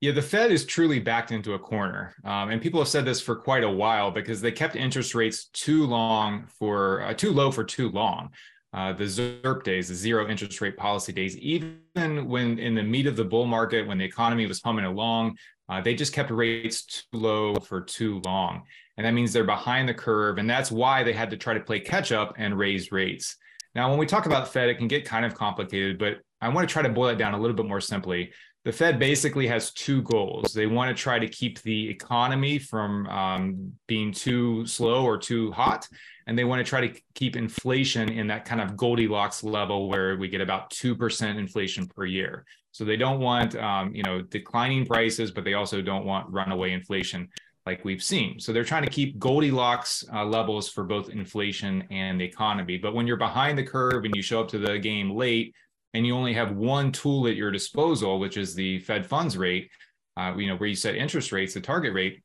Yeah, 0.00 0.12
the 0.12 0.22
Fed 0.22 0.52
is 0.52 0.64
truly 0.64 1.00
backed 1.00 1.32
into 1.32 1.54
a 1.54 1.58
corner. 1.58 2.14
Um, 2.24 2.50
and 2.50 2.62
people 2.62 2.80
have 2.80 2.88
said 2.88 3.04
this 3.04 3.20
for 3.20 3.34
quite 3.34 3.64
a 3.64 3.70
while 3.70 4.12
because 4.12 4.40
they 4.40 4.52
kept 4.52 4.76
interest 4.76 5.14
rates 5.14 5.46
too 5.52 5.86
long 5.86 6.46
for 6.58 7.02
uh, 7.02 7.14
too 7.14 7.32
low 7.32 7.50
for 7.50 7.64
too 7.64 7.90
long. 7.90 8.30
Uh, 8.72 8.92
the 8.92 9.04
ZIRP 9.04 9.64
days, 9.64 9.88
the 9.88 9.94
zero 9.94 10.28
interest 10.28 10.60
rate 10.60 10.76
policy 10.76 11.12
days, 11.12 11.36
even 11.38 12.28
when 12.28 12.58
in 12.58 12.74
the 12.74 12.82
meat 12.82 13.06
of 13.06 13.16
the 13.16 13.24
bull 13.24 13.46
market, 13.46 13.88
when 13.88 13.98
the 13.98 14.04
economy 14.04 14.46
was 14.46 14.62
humming 14.62 14.84
along, 14.84 15.36
uh, 15.68 15.80
they 15.80 15.94
just 15.94 16.12
kept 16.12 16.30
rates 16.30 16.84
too 16.84 17.18
low 17.18 17.54
for 17.56 17.80
too 17.80 18.20
long. 18.24 18.62
And 18.98 19.06
that 19.06 19.14
means 19.14 19.32
they're 19.32 19.44
behind 19.44 19.88
the 19.88 19.94
curve. 19.94 20.38
And 20.38 20.48
that's 20.48 20.70
why 20.70 21.02
they 21.02 21.12
had 21.12 21.30
to 21.30 21.36
try 21.36 21.54
to 21.54 21.60
play 21.60 21.80
catch 21.80 22.12
up 22.12 22.34
and 22.36 22.56
raise 22.56 22.92
rates. 22.92 23.36
Now, 23.74 23.88
when 23.88 23.98
we 23.98 24.06
talk 24.06 24.26
about 24.26 24.48
Fed, 24.48 24.68
it 24.68 24.78
can 24.78 24.88
get 24.88 25.04
kind 25.04 25.24
of 25.24 25.34
complicated, 25.34 25.98
but 25.98 26.18
I 26.40 26.48
want 26.48 26.68
to 26.68 26.72
try 26.72 26.82
to 26.82 26.88
boil 26.88 27.08
it 27.08 27.18
down 27.18 27.34
a 27.34 27.38
little 27.38 27.56
bit 27.56 27.66
more 27.66 27.80
simply 27.80 28.32
the 28.68 28.72
Fed 28.72 28.98
basically 28.98 29.46
has 29.46 29.70
two 29.70 30.02
goals. 30.02 30.52
They 30.52 30.66
want 30.66 30.94
to 30.94 31.02
try 31.02 31.18
to 31.18 31.26
keep 31.28 31.62
the 31.62 31.88
economy 31.88 32.58
from 32.58 33.06
um, 33.06 33.72
being 33.86 34.12
too 34.12 34.66
slow 34.66 35.04
or 35.04 35.16
too 35.16 35.50
hot, 35.52 35.88
and 36.26 36.36
they 36.36 36.44
want 36.44 36.64
to 36.64 36.68
try 36.68 36.86
to 36.86 37.00
keep 37.14 37.36
inflation 37.36 38.10
in 38.10 38.26
that 38.26 38.44
kind 38.44 38.60
of 38.60 38.76
Goldilocks 38.76 39.42
level 39.44 39.88
where 39.88 40.16
we 40.16 40.28
get 40.28 40.40
about 40.40 40.70
two 40.70 40.94
percent 40.94 41.38
inflation 41.38 41.86
per 41.86 42.04
year. 42.04 42.44
So 42.72 42.84
they 42.84 42.96
don't 42.96 43.20
want 43.20 43.56
um, 43.56 43.94
you 43.94 44.02
know 44.02 44.22
declining 44.22 44.84
prices, 44.84 45.30
but 45.30 45.44
they 45.44 45.54
also 45.54 45.80
don't 45.80 46.04
want 46.04 46.30
runaway 46.30 46.72
inflation 46.72 47.28
like 47.64 47.84
we've 47.84 48.02
seen. 48.02 48.40
So 48.40 48.52
they're 48.52 48.64
trying 48.64 48.84
to 48.84 48.90
keep 48.90 49.18
Goldilocks 49.18 50.04
uh, 50.12 50.24
levels 50.24 50.68
for 50.68 50.84
both 50.84 51.10
inflation 51.10 51.84
and 51.90 52.20
the 52.20 52.24
economy. 52.24 52.76
But 52.76 52.94
when 52.94 53.06
you're 53.06 53.16
behind 53.16 53.56
the 53.56 53.64
curve 53.64 54.04
and 54.04 54.14
you 54.16 54.22
show 54.22 54.40
up 54.40 54.48
to 54.48 54.58
the 54.58 54.78
game 54.78 55.10
late, 55.10 55.54
and 55.94 56.06
you 56.06 56.14
only 56.14 56.34
have 56.34 56.52
one 56.52 56.92
tool 56.92 57.26
at 57.26 57.36
your 57.36 57.50
disposal, 57.50 58.18
which 58.18 58.36
is 58.36 58.54
the 58.54 58.78
Fed 58.80 59.06
funds 59.06 59.36
rate, 59.36 59.70
uh, 60.16 60.34
you 60.36 60.46
know, 60.46 60.56
where 60.56 60.68
you 60.68 60.74
set 60.74 60.94
interest 60.94 61.32
rates, 61.32 61.54
the 61.54 61.60
target 61.60 61.94
rate, 61.94 62.22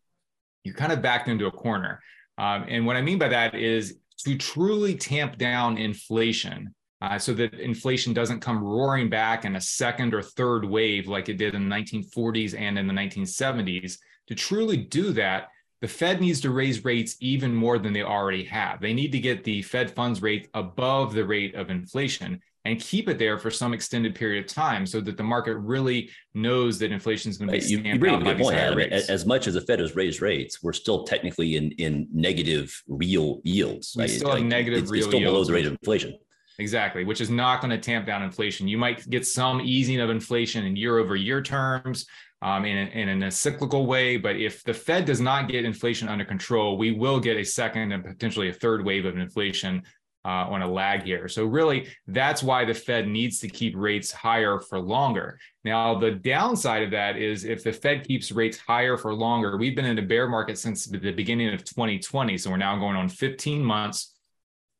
you're 0.63 0.75
kind 0.75 0.91
of 0.91 1.01
backed 1.01 1.27
into 1.27 1.45
a 1.45 1.51
corner. 1.51 2.01
Um, 2.37 2.65
and 2.67 2.85
what 2.85 2.95
I 2.95 3.01
mean 3.01 3.19
by 3.19 3.29
that 3.29 3.55
is 3.55 3.99
to 4.25 4.37
truly 4.37 4.95
tamp 4.95 5.37
down 5.37 5.77
inflation 5.77 6.73
uh, 7.01 7.19
so 7.19 7.33
that 7.33 7.53
inflation 7.55 8.13
doesn't 8.13 8.39
come 8.39 8.63
roaring 8.63 9.09
back 9.09 9.43
in 9.43 9.57
a 9.57 9.61
second 9.61 10.13
or 10.13 10.21
third 10.21 10.63
wave 10.63 11.07
like 11.07 11.27
it 11.27 11.37
did 11.37 11.53
in 11.53 11.67
the 11.67 11.75
1940s 11.75 12.57
and 12.57 12.79
in 12.79 12.87
the 12.87 12.93
1970s. 12.93 13.97
To 14.27 14.35
truly 14.35 14.77
do 14.77 15.11
that, 15.11 15.49
the 15.81 15.87
Fed 15.89 16.21
needs 16.21 16.39
to 16.41 16.49
raise 16.49 16.85
rates 16.85 17.17
even 17.19 17.53
more 17.53 17.77
than 17.77 17.91
they 17.91 18.03
already 18.03 18.45
have. 18.45 18.79
They 18.79 18.93
need 18.93 19.11
to 19.11 19.19
get 19.19 19.43
the 19.43 19.61
Fed 19.63 19.91
funds 19.91 20.21
rate 20.21 20.49
above 20.53 21.13
the 21.13 21.25
rate 21.25 21.55
of 21.55 21.69
inflation 21.69 22.41
and 22.65 22.79
keep 22.79 23.09
it 23.09 23.19
there 23.19 23.37
for 23.37 23.51
some 23.51 23.73
extended 23.73 24.15
period 24.15 24.45
of 24.45 24.51
time 24.51 24.85
so 24.85 25.01
that 25.01 25.17
the 25.17 25.23
market 25.23 25.57
really 25.57 26.09
knows 26.33 26.79
that 26.79 26.91
inflation 26.91 27.29
is 27.29 27.37
going 27.37 27.51
to 27.51 27.59
be 27.59 27.65
you, 27.65 27.79
you 27.79 27.99
bring 27.99 28.15
up 28.15 28.21
a 28.21 28.23
good 28.23 28.37
point 28.37 28.57
Adam. 28.57 28.79
as 28.79 29.25
much 29.25 29.47
as 29.47 29.55
the 29.55 29.61
fed 29.61 29.79
has 29.79 29.95
raised 29.95 30.21
rates 30.21 30.63
we're 30.63 30.73
still 30.73 31.03
technically 31.03 31.55
in 31.57 31.71
in 31.73 32.07
negative 32.13 32.81
real 32.87 33.41
yields 33.43 33.95
we 33.97 34.07
still 34.07 34.29
have 34.29 34.39
like, 34.39 34.45
negative 34.45 34.83
it's, 34.83 34.91
real 34.91 34.99
it's 34.99 35.07
still 35.07 35.19
yields, 35.19 35.33
below 35.33 35.43
the 35.43 35.53
rate 35.53 35.65
of 35.65 35.73
inflation 35.73 36.17
exactly 36.59 37.03
which 37.03 37.19
is 37.19 37.29
not 37.29 37.61
going 37.61 37.71
to 37.71 37.77
tamp 37.77 38.05
down 38.05 38.23
inflation 38.23 38.67
you 38.67 38.77
might 38.77 39.09
get 39.09 39.25
some 39.25 39.59
easing 39.61 39.99
of 39.99 40.09
inflation 40.09 40.65
in 40.65 40.75
year 40.75 40.99
over 40.99 41.15
year 41.15 41.41
terms 41.41 42.05
um, 42.43 42.65
in, 42.65 42.89
in, 42.89 43.07
in 43.07 43.23
a 43.23 43.31
cyclical 43.31 43.85
way. 43.85 44.17
But 44.17 44.35
if 44.35 44.63
the 44.63 44.73
Fed 44.73 45.05
does 45.05 45.21
not 45.21 45.47
get 45.47 45.63
inflation 45.63 46.09
under 46.09 46.25
control, 46.25 46.77
we 46.77 46.91
will 46.91 47.17
get 47.17 47.37
a 47.37 47.43
second 47.43 47.93
and 47.93 48.03
potentially 48.03 48.49
a 48.49 48.53
third 48.53 48.83
wave 48.83 49.05
of 49.05 49.17
inflation 49.17 49.81
uh, 50.25 50.47
on 50.49 50.61
a 50.61 50.67
lag 50.67 51.03
here. 51.03 51.27
So 51.27 51.45
really, 51.45 51.87
that's 52.07 52.41
why 52.41 52.65
the 52.65 52.73
Fed 52.73 53.07
needs 53.07 53.39
to 53.39 53.49
keep 53.49 53.75
rates 53.75 54.11
higher 54.11 54.59
for 54.59 54.79
longer. 54.79 55.37
Now, 55.65 55.97
the 55.97 56.11
downside 56.11 56.83
of 56.83 56.91
that 56.91 57.17
is 57.17 57.43
if 57.43 57.63
the 57.63 57.73
Fed 57.73 58.07
keeps 58.07 58.31
rates 58.31 58.57
higher 58.57 58.97
for 58.97 59.13
longer, 59.13 59.57
we've 59.57 59.75
been 59.75 59.85
in 59.85 59.99
a 59.99 60.03
bear 60.03 60.27
market 60.27 60.57
since 60.57 60.85
the 60.85 61.11
beginning 61.11 61.53
of 61.53 61.63
2020. 61.63 62.37
So 62.37 62.49
we're 62.49 62.57
now 62.57 62.77
going 62.77 62.95
on 62.95 63.09
15 63.09 63.63
months. 63.63 64.13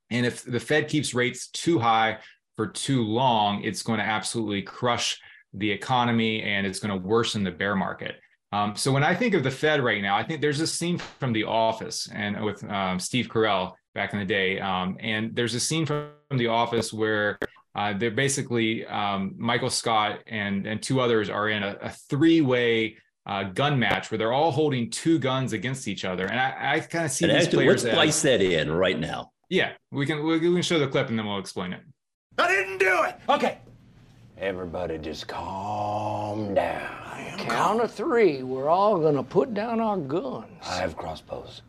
And 0.09 0.25
if 0.25 0.43
the 0.43 0.59
Fed 0.59 0.88
keeps 0.88 1.13
rates 1.13 1.47
too 1.47 1.79
high 1.79 2.19
for 2.55 2.67
too 2.67 3.03
long, 3.03 3.63
it's 3.63 3.81
going 3.81 4.00
to 4.00 4.05
absolutely 4.05 4.62
crush 4.62 5.19
the 5.53 5.69
economy 5.69 6.41
and 6.41 6.65
it's 6.65 6.79
going 6.79 7.00
to 7.00 7.07
worsen 7.07 7.43
the 7.43 7.51
bear 7.51 7.75
market. 7.75 8.15
Um, 8.51 8.75
so 8.75 8.91
when 8.91 9.03
I 9.03 9.15
think 9.15 9.33
of 9.33 9.43
the 9.43 9.51
Fed 9.51 9.83
right 9.83 10.01
now, 10.01 10.15
I 10.15 10.23
think 10.23 10.39
there's 10.39 10.59
a 10.59 10.67
scene 10.67 11.00
from 11.00 11.33
The 11.33 11.43
Office 11.43 12.07
and 12.13 12.43
with 12.43 12.63
um, 12.69 13.00
Steve 13.00 13.27
Carell 13.27 13.73
back 13.93 14.13
in 14.13 14.19
the 14.19 14.25
day, 14.25 14.59
um, 14.59 14.97
and 15.00 15.35
there's 15.35 15.53
a 15.53 15.59
scene 15.59 15.85
from 15.85 16.09
The 16.31 16.47
Office 16.47 16.91
where 16.91 17.38
uh, 17.75 17.93
they're 17.97 18.12
basically 18.12 18.85
um, 18.85 19.33
Michael 19.38 19.69
Scott 19.69 20.19
and 20.27 20.65
and 20.65 20.81
two 20.81 21.00
others 21.00 21.29
are 21.29 21.50
in 21.50 21.63
a, 21.63 21.77
a 21.81 21.89
three 21.89 22.41
way 22.41 22.97
uh, 23.25 23.43
gun 23.43 23.79
match 23.79 24.12
where 24.12 24.17
they're 24.17 24.33
all 24.33 24.51
holding 24.51 24.89
two 24.89 25.19
guns 25.19 25.53
against 25.53 25.88
each 25.88 26.05
other, 26.05 26.25
and 26.25 26.39
I, 26.39 26.75
I 26.75 26.79
kind 26.79 27.05
of 27.05 27.12
see 27.12 27.25
and 27.25 27.35
these 27.35 27.45
actually, 27.45 27.65
players. 27.65 27.83
Let's 27.83 27.95
splice 27.95 28.21
that 28.23 28.41
in 28.41 28.71
right 28.71 29.00
now. 29.00 29.31
Yeah, 29.50 29.73
we 29.91 30.05
can 30.05 30.25
we 30.25 30.39
can 30.39 30.62
show 30.62 30.79
the 30.79 30.88
clip 30.88 31.09
and 31.09 31.17
then 31.17 31.25
we'll 31.27 31.39
explain 31.39 31.73
it. 31.73 31.81
I 32.38 32.47
didn't 32.47 32.79
do 32.79 33.03
it. 33.03 33.15
Okay. 33.29 33.59
Everybody 34.38 34.97
just 34.97 35.27
calm 35.27 36.53
down. 36.53 37.38
Count 37.38 37.50
calm. 37.50 37.79
of 37.81 37.93
three. 37.93 38.43
We're 38.43 38.67
all 38.67 39.00
gonna 39.00 39.23
put 39.23 39.53
down 39.53 39.79
our 39.79 39.97
guns. 39.97 40.47
I 40.63 40.77
have 40.77 40.97
crossbows. 40.97 41.62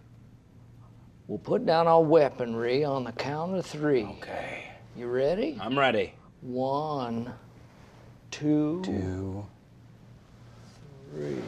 We'll 1.26 1.38
put 1.38 1.64
down 1.64 1.86
our 1.86 2.02
weaponry 2.02 2.84
on 2.84 3.04
the 3.04 3.12
count 3.12 3.56
of 3.56 3.64
three. 3.64 4.04
Okay. 4.04 4.64
You 4.94 5.06
ready? 5.06 5.58
I'm 5.58 5.78
ready. 5.78 6.12
One, 6.42 7.32
two, 8.30 8.82
two, 8.84 9.46
three. 11.14 11.38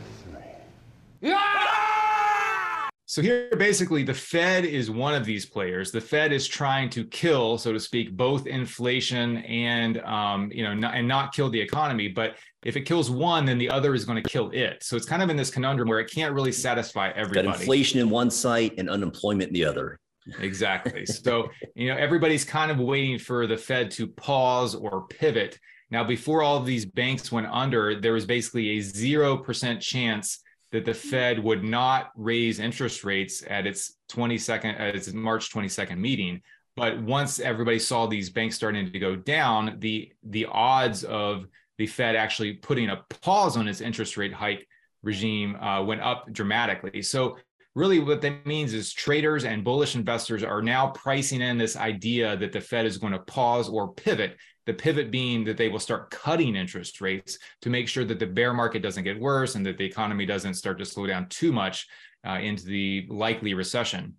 So 3.17 3.23
here, 3.23 3.49
basically, 3.57 4.03
the 4.03 4.13
Fed 4.13 4.67
is 4.67 4.91
one 4.91 5.15
of 5.15 5.25
these 5.25 5.47
players. 5.47 5.91
The 5.91 6.03
Fed 6.03 6.35
is 6.35 6.47
trying 6.47 6.91
to 6.91 7.07
kill, 7.07 7.57
so 7.57 7.73
to 7.73 7.81
speak, 7.81 8.15
both 8.15 8.47
inflation 8.47 9.39
and 9.39 10.03
um, 10.03 10.53
you 10.53 10.63
know, 10.63 10.75
not, 10.75 10.97
and 10.97 11.09
not 11.09 11.33
kill 11.33 11.49
the 11.49 11.59
economy. 11.59 12.09
But 12.09 12.37
if 12.63 12.77
it 12.77 12.83
kills 12.83 13.11
one, 13.11 13.47
then 13.47 13.57
the 13.57 13.71
other 13.71 13.95
is 13.95 14.05
going 14.05 14.23
to 14.23 14.29
kill 14.29 14.51
it. 14.51 14.85
So 14.85 14.99
it's 14.99 15.07
kind 15.07 15.23
of 15.23 15.31
in 15.31 15.37
this 15.39 15.49
conundrum 15.49 15.89
where 15.89 15.99
it 15.99 16.11
can't 16.11 16.35
really 16.35 16.53
satisfy 16.53 17.09
everybody. 17.17 17.47
Got 17.47 17.59
inflation 17.59 18.01
in 18.01 18.11
one 18.11 18.31
site 18.31 18.75
and 18.77 18.91
unemployment 18.91 19.49
in 19.49 19.55
the 19.55 19.65
other. 19.65 19.99
Exactly. 20.41 21.07
so 21.07 21.49
you 21.75 21.89
know, 21.89 21.97
everybody's 21.97 22.45
kind 22.45 22.71
of 22.71 22.79
waiting 22.79 23.19
for 23.19 23.47
the 23.47 23.57
Fed 23.57 23.91
to 23.93 24.09
pause 24.09 24.75
or 24.75 25.07
pivot. 25.07 25.59
Now, 25.91 26.05
before 26.05 26.43
all 26.43 26.59
of 26.59 26.67
these 26.67 26.85
banks 26.85 27.33
went 27.33 27.47
under, 27.47 27.99
there 27.99 28.13
was 28.13 28.27
basically 28.27 28.77
a 28.77 28.81
zero 28.83 29.39
percent 29.39 29.81
chance 29.81 30.41
that 30.73 30.85
the 30.85 30.95
Fed 30.95 31.39
would 31.43 31.63
not 31.63 32.11
raise 32.17 32.59
interest 32.59 33.05
rates 33.05 33.43
at 33.49 33.67
its 33.67 33.99
22nd, 34.11 34.79
at 34.79 34.95
its 34.95 35.13
March 35.13 35.53
22nd 35.53 35.99
meeting. 35.99 36.43
But 36.77 37.01
once 37.01 37.41
everybody 37.41 37.79
saw 37.79 38.07
these 38.07 38.31
banks 38.31 38.57
starting 38.57 38.91
to 38.91 38.99
go 38.99 39.17
down, 39.17 39.77
the 39.79 40.13
the 40.23 40.47
odds 40.47 41.05
of 41.05 41.47
the 41.79 41.87
Fed 41.87 42.17
actually 42.17 42.55
putting 42.55 42.91
a 42.91 43.05
pause 43.23 43.57
on 43.57 43.69
its 43.69 43.81
interest 43.81 44.17
rate 44.17 44.33
hike 44.33 44.67
regime 45.03 45.57
uh, 45.57 45.83
went 45.83 46.01
up 46.01 46.31
dramatically. 46.33 47.03
So 47.03 47.39
really 47.77 48.01
what 48.01 48.21
that 48.23 48.45
means 48.45 48.75
is 48.75 48.93
traders 48.93 49.45
and 49.45 49.63
bullish 49.63 49.95
investors 49.95 50.43
are 50.43 50.63
now 50.63 50.89
pricing 50.89 51.43
in 51.43 51.59
this 51.59 51.77
idea 51.77 52.37
that 52.39 52.51
the 52.51 52.61
Fed 52.61 52.87
is 52.87 52.99
going 52.99 53.13
to 53.13 53.21
pause 53.21 53.69
or 53.69 53.93
pivot 53.93 54.37
the 54.67 54.75
pivot 54.75 55.11
being 55.11 55.45
that 55.45 55.57
they 55.57 55.69
will 55.69 55.79
start 55.79 56.11
cutting 56.11 56.57
interest 56.57 57.01
rates 57.01 57.39
to 57.63 57.71
make 57.71 57.89
sure 57.89 58.05
that 58.05 58.19
the 58.19 58.27
bear 58.27 58.53
market 58.53 58.83
doesn't 58.83 59.05
get 59.05 59.19
worse 59.19 59.55
and 59.55 59.65
that 59.65 59.79
the 59.79 59.85
economy 59.85 60.27
doesn't 60.27 60.55
start 60.55 60.79
to 60.79 60.85
slow 60.85 61.07
down 61.07 61.29
too 61.29 61.53
much 61.53 61.87
uh, 62.27 62.39
into 62.43 62.67
the 62.67 63.07
likely 63.09 63.55
recession. 63.55 64.15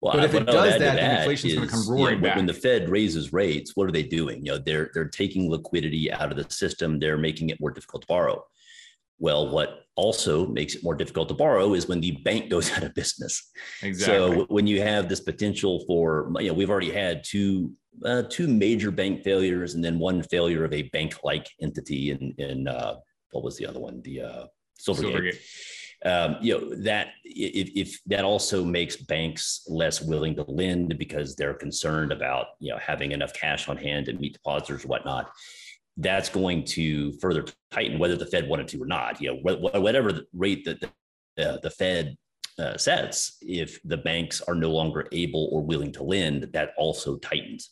Well, 0.00 0.14
but 0.14 0.24
if 0.24 0.34
it 0.34 0.46
does 0.46 0.78
that, 0.78 0.96
then 0.96 1.18
inflation 1.18 1.50
is 1.50 1.56
going 1.56 1.68
to 1.68 1.72
come 1.72 1.88
roaring 1.88 2.16
you 2.16 2.20
know, 2.22 2.28
back. 2.28 2.36
When 2.36 2.46
the 2.46 2.54
Fed 2.54 2.88
raises 2.88 3.32
rates, 3.32 3.76
what 3.76 3.86
are 3.86 3.92
they 3.92 4.02
doing? 4.02 4.44
You 4.44 4.52
know, 4.52 4.58
they're 4.58 4.90
they're 4.94 5.08
taking 5.08 5.48
liquidity 5.48 6.10
out 6.10 6.32
of 6.32 6.36
the 6.36 6.52
system. 6.52 6.98
They're 6.98 7.18
making 7.18 7.50
it 7.50 7.60
more 7.60 7.70
difficult 7.70 8.02
to 8.02 8.08
borrow. 8.08 8.44
Well, 9.18 9.50
what 9.50 9.82
also 9.94 10.46
makes 10.46 10.74
it 10.74 10.82
more 10.82 10.94
difficult 10.94 11.28
to 11.28 11.34
borrow 11.34 11.74
is 11.74 11.86
when 11.86 12.00
the 12.00 12.12
bank 12.24 12.50
goes 12.50 12.72
out 12.76 12.82
of 12.82 12.94
business. 12.94 13.50
Exactly. 13.82 14.36
So 14.36 14.46
when 14.48 14.66
you 14.66 14.80
have 14.82 15.08
this 15.08 15.20
potential 15.20 15.84
for, 15.86 16.32
you 16.40 16.48
know, 16.48 16.54
we've 16.54 16.70
already 16.70 16.90
had 16.90 17.24
two 17.24 17.72
uh, 18.06 18.22
two 18.30 18.48
major 18.48 18.90
bank 18.90 19.22
failures 19.22 19.74
and 19.74 19.84
then 19.84 19.98
one 19.98 20.22
failure 20.22 20.64
of 20.64 20.72
a 20.72 20.82
bank-like 20.94 21.46
entity 21.60 22.10
in 22.10 22.34
in 22.38 22.66
uh, 22.66 22.96
what 23.32 23.44
was 23.44 23.56
the 23.56 23.66
other 23.66 23.80
one? 23.80 24.00
The 24.02 24.22
uh, 24.22 24.46
Silvergate. 24.80 25.12
Silvergate. 25.12 25.38
Um, 26.04 26.36
you 26.40 26.58
know 26.58 26.74
that 26.82 27.10
if, 27.22 27.70
if 27.76 28.00
that 28.06 28.24
also 28.24 28.64
makes 28.64 28.96
banks 28.96 29.64
less 29.68 30.02
willing 30.02 30.34
to 30.34 30.42
lend 30.42 30.98
because 30.98 31.36
they're 31.36 31.54
concerned 31.54 32.10
about 32.10 32.46
you 32.58 32.72
know 32.72 32.78
having 32.78 33.12
enough 33.12 33.32
cash 33.34 33.68
on 33.68 33.76
hand 33.76 34.06
to 34.06 34.14
meet 34.14 34.32
depositors 34.32 34.84
or 34.84 34.88
whatnot 34.88 35.30
that's 35.96 36.28
going 36.28 36.64
to 36.64 37.12
further 37.20 37.44
tighten 37.70 37.98
whether 37.98 38.16
the 38.16 38.26
Fed 38.26 38.48
wanted 38.48 38.68
to 38.68 38.82
or 38.82 38.86
not. 38.86 39.20
You 39.20 39.34
know, 39.34 39.56
whatever 39.80 40.20
rate 40.32 40.64
that 40.64 40.80
the, 40.80 41.50
uh, 41.50 41.58
the 41.62 41.70
Fed 41.70 42.16
uh, 42.58 42.76
sets, 42.76 43.38
if 43.40 43.82
the 43.84 43.96
banks 43.96 44.40
are 44.42 44.54
no 44.54 44.70
longer 44.70 45.08
able 45.12 45.48
or 45.52 45.62
willing 45.62 45.92
to 45.92 46.02
lend, 46.02 46.48
that 46.52 46.70
also 46.76 47.16
tightens. 47.18 47.70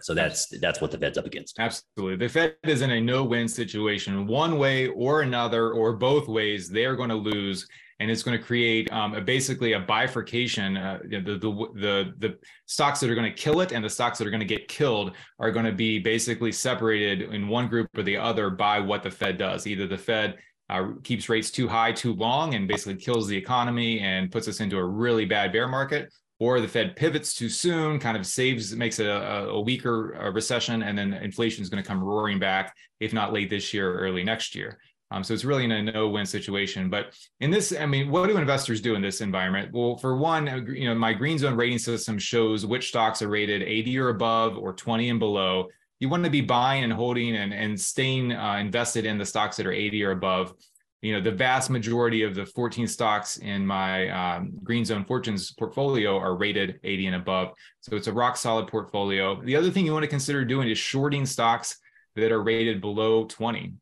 So 0.00 0.14
that's 0.14 0.46
that's 0.60 0.80
what 0.80 0.90
the 0.90 0.98
Fed's 0.98 1.16
up 1.16 1.26
against. 1.26 1.58
Absolutely, 1.58 2.16
the 2.16 2.28
Fed 2.28 2.56
is 2.64 2.82
in 2.82 2.90
a 2.90 3.00
no-win 3.00 3.48
situation, 3.48 4.26
one 4.26 4.58
way 4.58 4.88
or 4.88 5.22
another, 5.22 5.72
or 5.72 5.94
both 5.94 6.28
ways. 6.28 6.68
They 6.68 6.84
are 6.84 6.96
going 6.96 7.08
to 7.08 7.16
lose, 7.16 7.66
and 7.98 8.10
it's 8.10 8.22
going 8.22 8.38
to 8.38 8.44
create 8.44 8.92
um, 8.92 9.14
a, 9.14 9.20
basically 9.20 9.72
a 9.72 9.80
bifurcation. 9.80 10.76
Uh, 10.76 10.98
the, 11.08 11.20
the, 11.20 11.36
the 11.38 12.12
the 12.18 12.38
stocks 12.66 13.00
that 13.00 13.10
are 13.10 13.14
going 13.14 13.30
to 13.30 13.42
kill 13.42 13.60
it 13.60 13.72
and 13.72 13.84
the 13.84 13.90
stocks 13.90 14.18
that 14.18 14.26
are 14.26 14.30
going 14.30 14.40
to 14.40 14.46
get 14.46 14.68
killed 14.68 15.12
are 15.38 15.50
going 15.50 15.66
to 15.66 15.72
be 15.72 15.98
basically 15.98 16.52
separated 16.52 17.22
in 17.34 17.48
one 17.48 17.68
group 17.68 17.88
or 17.96 18.02
the 18.02 18.16
other 18.16 18.50
by 18.50 18.80
what 18.80 19.02
the 19.02 19.10
Fed 19.10 19.38
does. 19.38 19.66
Either 19.66 19.86
the 19.86 19.98
Fed 19.98 20.36
uh, 20.68 20.88
keeps 21.04 21.28
rates 21.28 21.50
too 21.50 21.68
high 21.68 21.92
too 21.92 22.12
long 22.14 22.54
and 22.54 22.68
basically 22.68 22.96
kills 22.96 23.28
the 23.28 23.36
economy 23.36 24.00
and 24.00 24.30
puts 24.30 24.48
us 24.48 24.60
into 24.60 24.76
a 24.76 24.84
really 24.84 25.24
bad 25.24 25.52
bear 25.52 25.68
market, 25.68 26.12
or 26.38 26.60
the 26.60 26.68
Fed 26.68 26.96
pivots 26.96 27.34
too 27.34 27.48
soon, 27.48 27.98
kind 27.98 28.16
of 28.16 28.26
saves, 28.26 28.74
makes 28.74 28.98
it 28.98 29.06
a, 29.06 29.48
a 29.48 29.60
weaker 29.60 30.20
uh, 30.20 30.30
recession, 30.30 30.82
and 30.82 30.98
then 30.98 31.14
inflation 31.14 31.62
is 31.62 31.70
going 31.70 31.82
to 31.82 31.86
come 31.86 32.02
roaring 32.02 32.38
back, 32.38 32.74
if 33.00 33.12
not 33.12 33.32
late 33.32 33.48
this 33.48 33.72
year 33.72 33.90
or 33.90 34.00
early 34.00 34.22
next 34.22 34.54
year. 34.54 34.78
Um, 35.10 35.22
so 35.22 35.34
it's 35.34 35.44
really 35.44 35.64
in 35.64 35.72
a 35.72 35.82
no-win 35.82 36.26
situation. 36.26 36.90
But 36.90 37.14
in 37.40 37.50
this, 37.50 37.72
I 37.78 37.86
mean, 37.86 38.10
what 38.10 38.26
do 38.26 38.36
investors 38.36 38.80
do 38.80 38.94
in 38.94 39.02
this 39.02 39.20
environment? 39.20 39.72
Well, 39.72 39.96
for 39.96 40.16
one, 40.16 40.66
you 40.74 40.88
know, 40.88 40.94
my 40.94 41.12
green 41.12 41.38
zone 41.38 41.54
rating 41.54 41.78
system 41.78 42.18
shows 42.18 42.66
which 42.66 42.88
stocks 42.88 43.22
are 43.22 43.28
rated 43.28 43.62
80 43.62 43.98
or 43.98 44.08
above 44.08 44.58
or 44.58 44.72
20 44.72 45.10
and 45.10 45.18
below. 45.18 45.68
You 46.00 46.08
want 46.08 46.24
to 46.24 46.30
be 46.30 46.40
buying 46.40 46.84
and 46.84 46.92
holding 46.92 47.36
and, 47.36 47.54
and 47.54 47.80
staying 47.80 48.32
uh, 48.32 48.56
invested 48.56 49.06
in 49.06 49.16
the 49.16 49.24
stocks 49.24 49.56
that 49.56 49.66
are 49.66 49.72
80 49.72 50.04
or 50.04 50.10
above. 50.10 50.54
You 51.02 51.12
know, 51.12 51.20
the 51.20 51.30
vast 51.30 51.70
majority 51.70 52.22
of 52.22 52.34
the 52.34 52.44
14 52.44 52.88
stocks 52.88 53.36
in 53.36 53.64
my 53.64 54.08
um, 54.08 54.58
Green 54.64 54.84
Zone 54.84 55.04
Fortunes 55.04 55.52
portfolio 55.52 56.18
are 56.18 56.36
rated 56.36 56.80
80 56.82 57.06
and 57.06 57.16
above. 57.16 57.52
So 57.80 57.94
it's 57.94 58.08
a 58.08 58.12
rock 58.12 58.36
solid 58.36 58.66
portfolio. 58.66 59.40
The 59.40 59.54
other 59.54 59.70
thing 59.70 59.86
you 59.86 59.92
want 59.92 60.02
to 60.02 60.08
consider 60.08 60.44
doing 60.44 60.68
is 60.68 60.78
shorting 60.78 61.24
stocks 61.24 61.78
that 62.16 62.32
are 62.32 62.42
rated 62.42 62.80
below 62.80 63.24
20. 63.24 63.74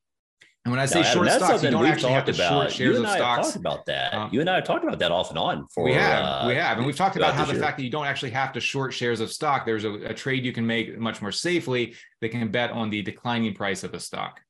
And 0.64 0.72
when 0.72 0.80
I 0.80 0.86
say 0.86 1.02
short 1.02 1.30
stocks, 1.30 1.62
you 1.62 1.70
don't 1.70 1.84
actually 1.84 2.12
have 2.12 2.24
to 2.24 2.32
about. 2.32 2.50
short 2.50 2.72
shares 2.72 2.98
of 2.98 3.06
stocks. 3.10 3.48
Talked 3.48 3.56
about 3.56 3.84
that. 3.84 4.14
Um, 4.14 4.30
you 4.32 4.40
and 4.40 4.48
I 4.48 4.56
have 4.56 4.64
talked 4.64 4.82
about 4.82 4.98
that 4.98 5.12
off 5.12 5.28
and 5.28 5.38
on. 5.38 5.66
For 5.68 5.84
we 5.84 5.92
have, 5.92 6.24
uh, 6.24 6.44
we 6.48 6.54
have, 6.54 6.78
and 6.78 6.86
we've 6.86 6.96
talked 6.96 7.16
about 7.16 7.34
how 7.34 7.44
the 7.44 7.52
year. 7.52 7.60
fact 7.60 7.76
that 7.76 7.84
you 7.84 7.90
don't 7.90 8.06
actually 8.06 8.30
have 8.30 8.50
to 8.54 8.60
short 8.60 8.94
shares 8.94 9.20
of 9.20 9.30
stock. 9.30 9.66
There's 9.66 9.84
a, 9.84 9.92
a 9.92 10.14
trade 10.14 10.42
you 10.42 10.52
can 10.52 10.66
make 10.66 10.98
much 10.98 11.20
more 11.20 11.32
safely 11.32 11.94
that 12.22 12.30
can 12.30 12.50
bet 12.50 12.70
on 12.70 12.88
the 12.88 13.02
declining 13.02 13.52
price 13.52 13.84
of 13.84 13.92
a 13.92 14.00
stock. 14.00 14.40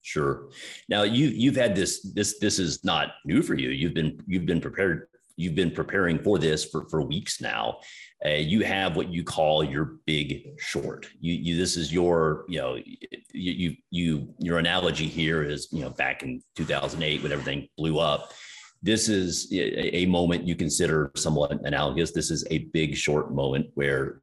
Sure. 0.00 0.48
Now 0.88 1.02
you 1.02 1.26
you've 1.26 1.56
had 1.56 1.74
this 1.74 2.00
this 2.14 2.38
this 2.38 2.58
is 2.58 2.82
not 2.82 3.10
new 3.26 3.42
for 3.42 3.54
you. 3.54 3.70
You've 3.70 3.92
been 3.92 4.18
you've 4.26 4.46
been 4.46 4.60
prepared 4.62 5.08
you've 5.36 5.54
been 5.54 5.70
preparing 5.70 6.18
for 6.18 6.38
this 6.38 6.64
for 6.64 6.88
for 6.88 7.02
weeks 7.02 7.42
now 7.42 7.80
uh, 8.24 8.30
you 8.30 8.64
have 8.64 8.96
what 8.96 9.12
you 9.12 9.22
call 9.22 9.62
your 9.62 9.98
big 10.06 10.58
short. 10.58 11.06
You, 11.20 11.34
you, 11.34 11.56
this 11.56 11.76
is 11.76 11.92
your, 11.92 12.44
you 12.48 12.58
know, 12.58 12.76
you, 12.76 13.52
you, 13.52 13.76
you, 13.90 14.34
your 14.38 14.58
analogy 14.58 15.06
here 15.06 15.42
is, 15.42 15.68
you 15.70 15.82
know, 15.82 15.90
back 15.90 16.22
in 16.22 16.42
2008 16.56 17.22
when 17.22 17.32
everything 17.32 17.68
blew 17.76 17.98
up. 17.98 18.32
This 18.82 19.08
is 19.08 19.52
a, 19.52 19.96
a 19.96 20.06
moment 20.06 20.46
you 20.46 20.56
consider 20.56 21.10
somewhat 21.14 21.52
analogous. 21.64 22.12
This 22.12 22.30
is 22.30 22.46
a 22.50 22.58
big 22.72 22.96
short 22.96 23.34
moment 23.34 23.66
where 23.74 24.22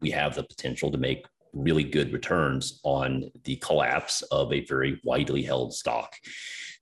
we 0.00 0.10
have 0.10 0.36
the 0.36 0.44
potential 0.44 0.92
to 0.92 0.98
make 0.98 1.26
really 1.52 1.84
good 1.84 2.12
returns 2.12 2.80
on 2.84 3.30
the 3.44 3.56
collapse 3.56 4.22
of 4.22 4.52
a 4.52 4.64
very 4.66 5.00
widely 5.04 5.42
held 5.42 5.72
stock. 5.72 6.14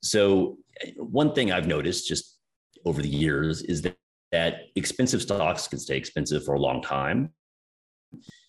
So, 0.02 0.58
one 0.96 1.32
thing 1.32 1.52
I've 1.52 1.68
noticed 1.68 2.08
just 2.08 2.38
over 2.84 3.00
the 3.00 3.08
years 3.08 3.62
is 3.62 3.82
that 3.82 3.96
that 4.32 4.62
expensive 4.74 5.22
stocks 5.22 5.68
can 5.68 5.78
stay 5.78 5.96
expensive 5.96 6.44
for 6.44 6.54
a 6.54 6.60
long 6.60 6.82
time. 6.82 7.30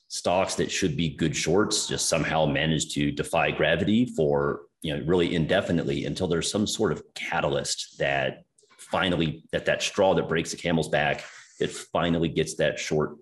Stocks 0.07 0.55
that 0.55 0.71
should 0.71 0.95
be 0.95 1.09
good 1.09 1.35
shorts 1.35 1.87
just 1.87 2.07
somehow 2.07 2.45
manage 2.45 2.93
to 2.93 3.11
defy 3.11 3.51
gravity 3.51 4.05
for 4.05 4.61
you 4.81 4.95
know 4.95 5.03
really 5.05 5.33
indefinitely 5.33 6.05
until 6.05 6.27
there's 6.27 6.51
some 6.51 6.67
sort 6.67 6.91
of 6.91 7.01
catalyst 7.15 7.97
that 7.97 8.43
finally 8.77 9.43
that 9.51 9.65
that 9.65 9.81
straw 9.81 10.13
that 10.13 10.27
breaks 10.27 10.51
the 10.51 10.57
camel's 10.57 10.89
back 10.89 11.23
it 11.59 11.71
finally 11.71 12.27
gets 12.27 12.55
that 12.55 12.77
short 12.77 13.15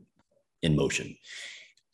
in 0.63 0.75
motion 0.75 1.15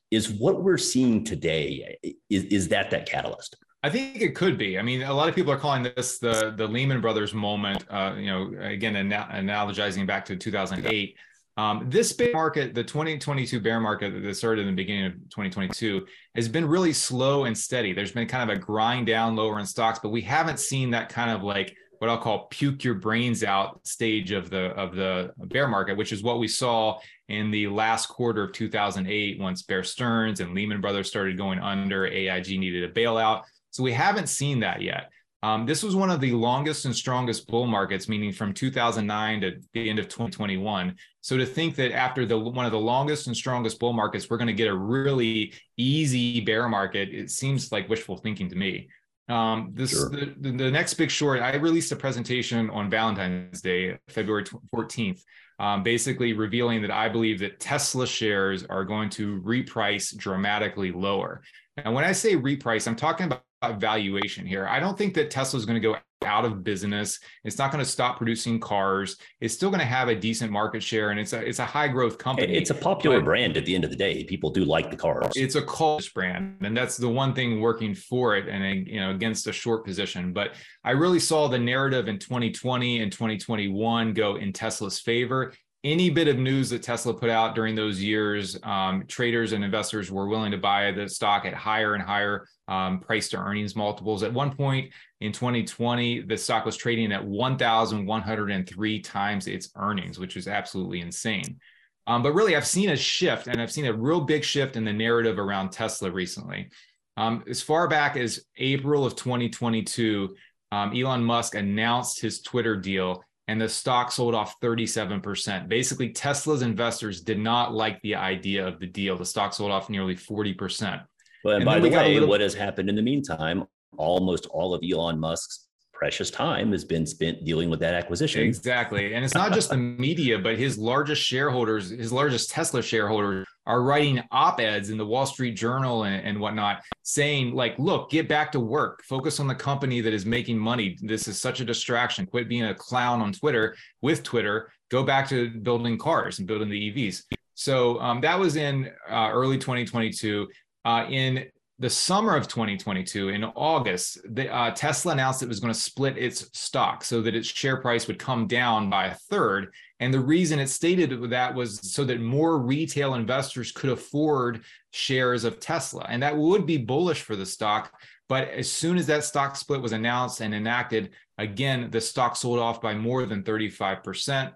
is 0.10 0.30
what 0.30 0.64
we're 0.64 0.78
seeing 0.78 1.24
today 1.24 1.98
is, 2.30 2.46
is 2.46 2.68
that 2.70 2.90
that 2.90 3.06
catalyst 3.06 3.58
I 3.88 3.90
think 3.90 4.20
it 4.20 4.36
could 4.36 4.58
be. 4.58 4.78
I 4.78 4.82
mean, 4.82 5.04
a 5.04 5.14
lot 5.14 5.30
of 5.30 5.36
people 5.36 5.54
are 5.54 5.58
calling 5.58 5.84
this 5.84 6.18
the 6.18 6.54
the 6.58 6.68
Lehman 6.68 7.00
Brothers 7.00 7.34
moment. 7.34 7.86
Uh, 7.90 8.16
you 8.18 8.26
know, 8.26 8.52
again, 8.60 8.96
analogizing 8.96 10.06
back 10.06 10.26
to 10.26 10.36
2008. 10.36 11.16
Um, 11.56 11.86
this 11.90 12.12
bear 12.12 12.34
market, 12.34 12.76
the 12.76 12.84
2022 12.84 13.62
bear 13.62 13.80
market 13.80 14.22
that 14.22 14.36
started 14.36 14.64
in 14.64 14.68
the 14.68 14.76
beginning 14.76 15.06
of 15.06 15.14
2022, 15.14 16.06
has 16.36 16.50
been 16.50 16.68
really 16.68 16.92
slow 16.92 17.46
and 17.46 17.58
steady. 17.58 17.94
There's 17.94 18.12
been 18.12 18.28
kind 18.28 18.52
of 18.52 18.58
a 18.58 18.60
grind 18.60 19.08
down 19.08 19.38
lower 19.38 19.58
in 19.58 19.66
stocks, 19.66 20.00
but 20.04 20.10
we 20.10 20.22
haven't 20.22 20.60
seen 20.60 20.92
that 20.92 21.08
kind 21.08 21.32
of 21.32 21.44
like 21.44 21.74
what 22.00 22.10
I'll 22.10 22.18
call 22.18 22.48
puke 22.50 22.84
your 22.84 22.96
brains 22.96 23.42
out 23.42 23.88
stage 23.88 24.32
of 24.32 24.50
the 24.50 24.66
of 24.72 24.98
the 24.98 25.32
bear 25.46 25.70
market, 25.70 25.96
which 25.96 26.12
is 26.12 26.22
what 26.22 26.40
we 26.40 26.50
saw 26.50 27.00
in 27.30 27.52
the 27.52 27.70
last 27.70 28.08
quarter 28.08 28.44
of 28.44 28.52
2008 28.52 29.40
once 29.40 29.62
Bear 29.62 29.84
Stearns 29.84 30.42
and 30.42 30.54
Lehman 30.54 30.82
Brothers 30.82 31.08
started 31.08 31.38
going 31.38 31.60
under. 31.60 32.06
AIG 32.06 32.60
needed 32.60 32.84
a 32.84 32.94
bailout, 32.94 33.44
so 33.78 33.84
we 33.84 33.94
haven't 33.94 34.28
seen 34.28 34.62
that 34.62 34.82
yet. 34.82 35.12
Um, 35.44 35.68
this 35.68 35.84
was 35.84 35.96
one 35.96 36.10
of 36.10 36.20
the 36.20 36.32
longest 36.32 36.86
and 36.86 36.96
strongest 36.96 37.46
bull 37.46 37.68
markets, 37.68 38.10
meaning 38.10 38.34
from 38.34 38.56
2009 38.56 39.42
to 39.42 39.62
the 39.72 39.88
end 39.88 40.00
of 40.00 40.08
2021. 40.08 40.96
So 41.22 41.38
to 41.38 41.46
think 41.46 41.76
that 41.76 41.94
after 41.94 42.26
the 42.26 42.40
one 42.40 42.66
of 42.66 42.72
the 42.72 42.80
longest 42.80 43.28
and 43.28 43.38
strongest 43.38 43.78
bull 43.78 43.94
markets, 43.94 44.32
we're 44.32 44.38
going 44.38 44.48
to 44.48 44.54
get 44.54 44.68
a 44.68 44.76
really 44.76 45.54
easy 45.78 46.42
bear 46.42 46.68
market, 46.68 47.10
it 47.14 47.30
seems 47.30 47.72
like 47.72 47.88
wishful 47.88 48.18
thinking 48.18 48.50
to 48.50 48.56
me. 48.56 48.90
Um, 49.30 49.70
this 49.74 49.92
sure. 49.92 50.10
the, 50.10 50.34
the 50.40 50.72
next 50.72 50.96
big 50.96 51.12
short. 51.12 51.40
I 51.40 51.54
released 51.58 51.92
a 51.92 51.96
presentation 51.96 52.72
on 52.72 52.90
Valentine's 52.90 53.62
Day, 53.62 54.00
February 54.08 54.46
14th, 54.74 55.22
um, 55.60 55.84
basically 55.84 56.34
revealing 56.34 56.82
that 56.82 56.90
I 56.90 57.10
believe 57.10 57.38
that 57.42 57.60
Tesla 57.60 58.08
shares 58.08 58.64
are 58.64 58.86
going 58.86 59.12
to 59.12 59.40
reprice 59.42 60.18
dramatically 60.18 60.92
lower. 60.92 61.44
And 61.78 61.94
when 61.94 62.06
I 62.06 62.14
say 62.14 62.36
reprice, 62.36 62.88
I'm 62.88 62.96
talking 62.96 63.28
about 63.28 63.44
valuation 63.78 64.46
here. 64.46 64.68
I 64.68 64.80
don't 64.80 64.98
think 64.98 65.14
that 65.16 65.32
Tesla 65.32 65.58
is 65.58 65.66
going 65.66 65.82
to 65.82 65.88
go 65.88 65.98
out 66.26 66.46
of 66.46 66.64
business. 66.64 67.20
It's 67.44 67.58
not 67.58 67.72
going 67.72 67.84
to 67.84 67.90
stop 67.90 68.18
producing 68.18 68.60
cars. 68.60 69.18
It's 69.40 69.54
still 69.54 69.70
going 69.70 69.80
to 69.80 69.86
have 69.86 70.10
a 70.10 70.16
decent 70.16 70.52
market 70.52 70.82
share, 70.82 71.12
and 71.12 71.20
it's 71.20 71.34
a 71.34 71.40
it's 71.40 71.60
a 71.60 71.66
high 71.66 71.88
growth 71.88 72.18
company. 72.18 72.56
It's 72.56 72.70
a 72.70 72.76
popular 72.76 73.22
brand 73.22 73.58
at 73.58 73.66
the 73.66 73.76
end 73.76 73.84
of 73.84 73.90
the 73.90 73.96
day. 73.96 74.24
People 74.24 74.50
do 74.50 74.66
like 74.66 74.90
the 74.92 74.98
cars. 74.98 75.32
It's 75.36 75.56
a 75.56 75.62
cult 75.62 76.12
brand, 76.14 76.58
and 76.62 76.76
that's 76.76 76.98
the 76.98 77.10
one 77.10 77.34
thing 77.34 77.62
working 77.62 77.94
for 77.94 78.36
it, 78.36 78.48
and 78.48 78.88
you 78.88 79.00
know 79.00 79.12
against 79.12 79.48
a 79.48 79.54
short 79.54 79.86
position. 79.86 80.34
But 80.34 80.54
I 80.84 80.92
really 80.92 81.20
saw 81.20 81.48
the 81.48 81.60
narrative 81.60 82.08
in 82.08 82.20
2020 82.20 83.02
and 83.02 83.12
2021 83.12 84.14
go 84.14 84.36
in 84.36 84.54
Tesla's 84.54 85.00
favor 85.00 85.54
any 85.84 86.10
bit 86.10 86.28
of 86.28 86.38
news 86.38 86.70
that 86.72 86.84
Tesla 86.84 87.14
put 87.14 87.30
out 87.30 87.56
during 87.56 87.76
those 87.76 88.02
years, 88.02 88.58
um, 88.64 89.04
traders 89.08 89.54
and 89.54 89.64
investors 89.64 90.12
were 90.12 90.28
willing 90.28 90.52
to 90.52 90.58
buy 90.58 90.92
the 90.92 91.08
stock 91.08 91.46
at 91.46 91.54
higher 91.54 91.94
and 91.94 92.04
higher 92.04 92.48
um, 92.68 93.00
price 93.00 93.30
to 93.30 93.38
earnings 93.38 93.76
multiples. 93.76 94.24
At 94.24 94.34
one 94.34 94.56
point 94.56 94.92
in 95.22 95.32
2020, 95.32 96.22
the 96.22 96.38
stock 96.38 96.66
was 96.66 96.76
trading 96.76 97.12
at 97.12 97.24
1,103 97.24 99.00
times 99.02 99.48
its 99.48 99.70
earnings, 99.76 100.20
which 100.20 100.36
is 100.36 100.48
absolutely 100.48 101.02
insane. 101.02 101.60
Um, 102.08 102.24
but 102.24 102.34
really, 102.34 102.56
I've 102.56 102.68
seen 102.68 102.90
a 102.90 102.98
shift, 102.98 103.48
and 103.48 103.62
I've 103.62 103.72
seen 103.72 103.86
a 103.86 103.94
real 103.94 104.22
big 104.22 104.44
shift 104.44 104.78
in 104.78 104.86
the 104.86 104.94
narrative 104.94 105.38
around 105.38 105.72
Tesla 105.72 106.10
recently. 106.10 106.70
Um, 107.18 107.44
as 107.50 107.62
far 107.62 107.88
back 107.88 108.16
as 108.16 108.46
April 108.58 109.06
of 109.06 109.16
2022, 109.16 110.36
um, 110.72 110.96
Elon 110.96 111.24
Musk 111.24 111.56
announced 111.56 112.20
his 112.20 112.42
Twitter 112.42 112.76
deal 112.76 113.24
and 113.48 113.60
the 113.62 113.70
stock 113.70 114.12
sold 114.12 114.36
off 114.36 114.60
37%. 114.62 115.70
Basically, 115.70 116.10
Tesla's 116.10 116.62
investors 116.62 117.22
did 117.22 117.40
not 117.40 117.74
like 117.74 118.02
the 118.02 118.16
idea 118.16 118.68
of 118.68 118.80
the 118.80 118.88
deal. 118.88 119.18
The 119.18 119.26
stock 119.26 119.54
sold 119.54 119.72
off 119.72 119.90
nearly 119.90 120.16
40%. 120.16 121.02
Well, 121.44 121.56
and, 121.56 121.64
and 121.64 121.66
by 121.66 121.80
the 121.80 121.90
way, 121.90 122.16
little... 122.16 122.30
what 122.30 122.42
has 122.42 122.54
happened 122.54 122.90
in 122.90 122.96
the 122.96 123.02
meantime, 123.02 123.66
almost 123.98 124.48
all 124.48 124.74
of 124.74 124.84
Elon 124.84 125.20
Musk's 125.20 125.68
precious 125.94 126.30
time 126.30 126.72
has 126.72 126.86
been 126.86 127.06
spent 127.06 127.44
dealing 127.44 127.70
with 127.70 127.80
that 127.80 127.94
acquisition. 127.94 128.42
Exactly. 128.42 129.14
And 129.14 129.26
it's 129.26 129.34
not 129.34 129.54
just 129.54 129.70
the 129.70 129.78
media, 129.78 130.38
but 130.38 130.58
his 130.58 130.78
largest 130.78 131.24
shareholders, 131.24 131.90
his 131.90 132.12
largest 132.12 132.52
Tesla 132.52 132.84
shareholders 132.84 133.48
are 133.68 133.84
writing 133.84 134.24
op-eds 134.32 134.90
in 134.90 134.98
the 134.98 135.06
Wall 135.06 135.26
Street 135.26 135.56
Journal 135.56 136.06
and, 136.06 136.26
and, 136.26 136.40
whatnot, 136.40 136.82
saying 137.04 137.54
like, 137.54 137.78
"Look, 137.78 138.10
get 138.10 138.28
back 138.28 138.52
to 138.54 138.60
work. 138.60 139.04
Focus 139.04 139.40
on 139.40 139.48
the 139.48 139.56
company 139.56 140.02
that 140.02 140.14
is 140.14 140.26
making 140.26 140.58
money. 140.58 140.98
This 141.02 141.28
is 141.28 141.40
such 141.40 141.60
a 141.60 141.66
distraction. 141.66 142.26
Quit 142.26 142.50
being 142.50 142.64
a 142.64 142.74
clown 142.74 143.22
on 143.22 143.34
Twitter 143.34 143.76
with 144.02 144.24
Twitter. 144.24 144.72
Go 144.90 145.04
back 145.04 145.28
to 145.30 145.50
building 145.50 145.98
cars 145.98 146.40
and 146.40 146.48
building 146.48 146.70
the 146.70 146.92
EVs." 146.92 147.24
So 147.54 148.00
um, 148.00 148.22
that 148.22 148.40
was 148.40 148.56
in 148.56 148.90
uh, 149.10 149.30
early 149.32 149.58
2022. 149.58 150.48
Uh, 150.86 151.06
in 151.10 151.46
the 151.80 151.90
summer 151.90 152.36
of 152.36 152.48
2022, 152.48 153.30
in 153.30 153.44
August, 153.44 154.20
the, 154.34 154.52
uh, 154.54 154.72
Tesla 154.72 155.12
announced 155.12 155.44
it 155.44 155.48
was 155.48 155.60
going 155.60 155.74
to 155.74 155.80
split 155.80 156.18
its 156.18 156.50
stock 156.58 157.04
so 157.04 157.22
that 157.22 157.36
its 157.36 157.48
share 157.48 157.78
price 157.78 158.08
would 158.08 158.18
come 158.18 158.48
down 158.48 158.90
by 158.90 159.08
a 159.08 159.14
third. 159.14 159.74
And 160.00 160.14
the 160.14 160.20
reason 160.20 160.60
it 160.60 160.68
stated 160.68 161.30
that 161.32 161.56
was 161.56 161.80
so 161.92 162.04
that 162.06 162.22
more 162.22 162.60
retail 162.60 163.16
investors 163.16 163.72
could 163.72 163.90
afford 163.90 164.64
shares 164.92 165.44
of 165.44 165.60
Tesla. 165.60 166.06
And 166.08 166.22
that 166.22 166.38
would 166.38 166.66
be 166.66 166.78
bullish 166.78 167.22
for 167.22 167.36
the 167.36 167.46
stock. 167.46 167.92
But 168.30 168.50
as 168.50 168.72
soon 168.72 168.98
as 168.98 169.08
that 169.08 169.24
stock 169.24 169.56
split 169.56 169.82
was 169.82 169.94
announced 169.94 170.42
and 170.42 170.54
enacted, 170.54 171.12
again, 171.38 171.90
the 171.90 172.02
stock 172.02 172.36
sold 172.36 172.60
off 172.60 172.82
by 172.82 172.94
more 172.94 173.26
than 173.26 173.44
35%. 173.44 174.54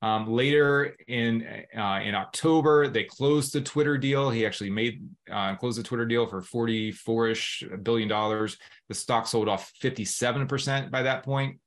Um, 0.00 0.26
later 0.32 0.96
in 1.06 1.46
uh, 1.76 2.00
in 2.02 2.16
October, 2.16 2.88
they 2.88 3.04
closed 3.04 3.52
the 3.52 3.60
Twitter 3.60 3.96
deal. 3.96 4.30
He 4.30 4.44
actually 4.44 4.70
made 4.70 5.08
uh, 5.30 5.54
closed 5.54 5.78
the 5.78 5.84
Twitter 5.84 6.06
deal 6.06 6.26
for 6.26 6.42
44ish 6.42 7.84
billion 7.84 8.08
dollars. 8.08 8.56
The 8.88 8.96
stock 8.96 9.28
sold 9.28 9.48
off 9.48 9.72
57% 9.80 10.90
by 10.90 11.02
that 11.02 11.22
point. 11.22 11.60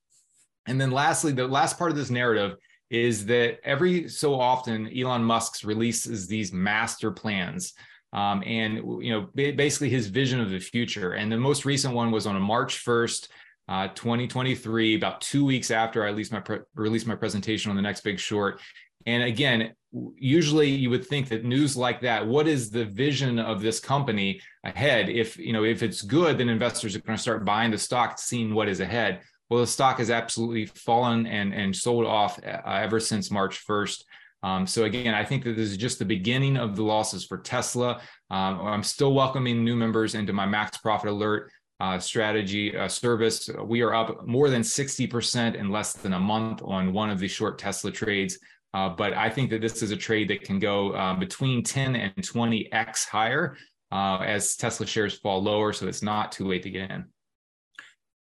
And 0.67 0.81
then 0.81 0.91
lastly, 0.91 1.31
the 1.31 1.47
last 1.47 1.77
part 1.77 1.91
of 1.91 1.97
this 1.97 2.09
narrative 2.09 2.57
is 2.89 3.25
that 3.25 3.59
every 3.63 4.07
so 4.07 4.39
often 4.39 4.87
Elon 4.97 5.23
Musk 5.23 5.63
releases 5.63 6.27
these 6.27 6.53
master 6.53 7.11
plans 7.11 7.73
um, 8.15 8.41
and 8.45 8.77
you 9.03 9.11
know 9.11 9.27
basically 9.33 9.89
his 9.89 10.07
vision 10.07 10.39
of 10.39 10.49
the 10.49 10.59
future. 10.59 11.13
And 11.13 11.31
the 11.31 11.37
most 11.37 11.65
recent 11.65 11.93
one 11.93 12.11
was 12.11 12.25
on 12.25 12.37
a 12.37 12.39
March 12.39 12.83
1st, 12.83 13.27
uh, 13.67 13.87
2023, 13.89 14.95
about 14.95 15.21
two 15.21 15.43
weeks 15.43 15.69
after 15.69 16.03
I 16.03 16.07
released 16.07 16.31
my 16.31 16.39
pre- 16.39 16.59
released 16.75 17.07
my 17.07 17.15
presentation 17.15 17.69
on 17.69 17.75
the 17.75 17.81
next 17.81 18.01
big 18.01 18.17
short. 18.17 18.61
And 19.05 19.23
again, 19.23 19.73
usually 20.15 20.69
you 20.69 20.89
would 20.89 21.05
think 21.05 21.27
that 21.29 21.43
news 21.43 21.75
like 21.75 22.01
that, 22.01 22.25
what 22.25 22.47
is 22.47 22.69
the 22.71 22.85
vision 22.85 23.37
of 23.37 23.61
this 23.61 23.81
company 23.81 24.39
ahead? 24.63 25.09
If 25.09 25.37
you 25.37 25.51
know 25.51 25.65
if 25.65 25.83
it's 25.83 26.01
good, 26.01 26.37
then 26.37 26.47
investors 26.47 26.95
are 26.95 27.01
going 27.01 27.17
to 27.17 27.21
start 27.21 27.43
buying 27.43 27.71
the 27.71 27.77
stock, 27.77 28.17
seeing 28.17 28.53
what 28.53 28.69
is 28.69 28.79
ahead. 28.79 29.21
Well, 29.49 29.61
the 29.61 29.67
stock 29.67 29.99
has 29.99 30.09
absolutely 30.09 30.65
fallen 30.65 31.27
and 31.27 31.53
and 31.53 31.75
sold 31.75 32.05
off 32.05 32.39
uh, 32.43 32.61
ever 32.65 32.99
since 32.99 33.29
March 33.29 33.65
1st. 33.67 34.03
Um, 34.43 34.67
so 34.67 34.83
again, 34.83 35.13
I 35.15 35.25
think 35.25 35.43
that 35.43 35.55
this 35.55 35.69
is 35.69 35.77
just 35.77 35.97
the 35.97 36.05
beginning 36.05 36.55
of 36.55 36.75
the 36.75 36.83
losses 36.83 37.25
for 37.25 37.39
Tesla. 37.39 38.01
Um, 38.29 38.61
I'm 38.61 38.83
still 38.83 39.13
welcoming 39.13 39.63
new 39.63 39.75
members 39.75 40.13
into 40.13 40.33
my 40.33 40.45
Max 40.45 40.77
Profit 40.77 41.09
Alert 41.09 41.51
uh, 41.79 41.99
strategy 41.99 42.75
uh, 42.77 42.87
service. 42.87 43.49
We 43.63 43.81
are 43.81 43.93
up 43.93 44.25
more 44.25 44.49
than 44.49 44.61
60% 44.61 45.55
in 45.55 45.69
less 45.69 45.93
than 45.93 46.13
a 46.13 46.19
month 46.19 46.61
on 46.63 46.93
one 46.93 47.09
of 47.09 47.19
the 47.19 47.27
short 47.27 47.57
Tesla 47.57 47.91
trades. 47.91 48.37
Uh, 48.73 48.89
but 48.89 49.13
I 49.13 49.29
think 49.29 49.49
that 49.51 49.61
this 49.61 49.81
is 49.81 49.91
a 49.91 49.97
trade 49.97 50.29
that 50.29 50.43
can 50.43 50.59
go 50.59 50.91
uh, 50.91 51.15
between 51.15 51.63
10 51.63 51.95
and 51.95 52.13
20x 52.15 53.07
higher 53.07 53.57
uh, 53.91 54.17
as 54.17 54.55
Tesla 54.57 54.85
shares 54.85 55.17
fall 55.17 55.41
lower. 55.41 55.73
So 55.73 55.87
it's 55.87 56.01
not 56.03 56.31
too 56.31 56.47
late 56.47 56.63
to 56.63 56.69
get 56.69 56.91
in. 56.91 57.05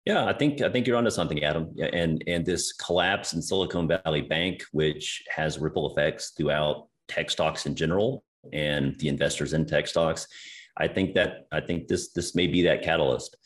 Yeah, 0.05 0.25
I 0.27 0.33
think 0.33 0.61
I 0.63 0.69
think 0.69 0.87
you're 0.87 0.97
onto 0.97 1.11
something, 1.11 1.45
Adam. 1.45 1.75
And 1.93 2.25
and 2.27 2.45
this 2.45 2.73
collapse 2.73 3.35
in 3.35 3.43
Silicon 3.43 3.87
Valley 3.87 4.23
Bank, 4.23 4.65
which 4.73 5.23
has 5.35 5.59
ripple 5.59 5.91
effects 5.91 6.33
throughout 6.37 6.89
tech 7.09 7.31
stocks 7.31 7.67
in 7.67 7.77
general 7.77 8.25
and 8.53 8.99
the 8.99 9.09
investors 9.09 9.53
in 9.53 9.65
tech 9.65 9.87
stocks, 9.87 10.27
I 10.77 10.89
think 10.89 11.15
that 11.15 11.47
I 11.53 11.61
think 11.61 11.87
this 11.87 12.13
this 12.13 12.35
may 12.35 12.49
be 12.49 12.63
that 12.63 12.83
catalyst. 12.83 13.37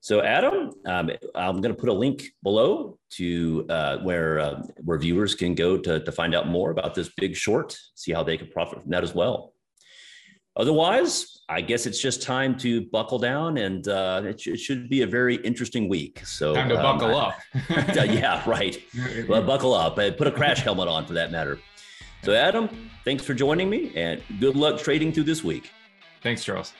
So, 0.00 0.22
Adam, 0.22 0.70
um, 0.86 1.10
I'm 1.34 1.60
going 1.60 1.74
to 1.74 1.80
put 1.80 1.88
a 1.88 1.92
link 1.92 2.26
below 2.42 2.96
to 3.14 3.66
uh, 3.68 3.98
where 3.98 4.38
uh, 4.38 4.62
where 4.84 4.98
viewers 4.98 5.34
can 5.34 5.54
go 5.54 5.76
to 5.76 6.00
to 6.00 6.12
find 6.12 6.34
out 6.34 6.48
more 6.48 6.70
about 6.70 6.94
this 6.94 7.10
big 7.16 7.34
short, 7.34 7.76
see 7.94 8.12
how 8.12 8.22
they 8.22 8.38
can 8.38 8.46
profit 8.48 8.80
from 8.82 8.90
that 8.90 9.02
as 9.02 9.14
well. 9.14 9.52
Otherwise, 10.56 11.42
I 11.48 11.60
guess 11.60 11.86
it's 11.86 12.00
just 12.00 12.22
time 12.22 12.56
to 12.58 12.86
buckle 12.86 13.18
down, 13.18 13.58
and 13.58 13.86
uh, 13.86 14.22
it, 14.24 14.40
sh- 14.40 14.46
it, 14.48 14.58
should 14.58 14.88
be 14.88 15.02
a 15.02 15.06
very 15.06 15.36
interesting 15.36 15.88
week. 15.88 16.24
So 16.24 16.54
time 16.54 16.70
to 16.70 16.76
um, 16.76 16.98
buckle 16.98 17.16
up. 17.16 17.34
yeah, 17.94 18.42
right. 18.48 18.82
Well, 19.28 19.42
buckle 19.42 19.74
up 19.74 19.98
and 19.98 20.16
put 20.16 20.26
a 20.26 20.32
crash 20.32 20.60
helmet 20.60 20.88
on, 20.88 21.06
for 21.06 21.12
that 21.12 21.30
matter. 21.30 21.60
So, 22.22 22.32
Adam, 22.32 22.90
thanks 23.04 23.22
for 23.22 23.34
joining 23.34 23.68
me, 23.68 23.92
and 23.94 24.22
good 24.40 24.56
luck 24.56 24.80
trading 24.80 25.12
through 25.12 25.24
this 25.24 25.44
week. 25.44 25.70
Thanks, 26.22 26.42
Charles. 26.42 26.72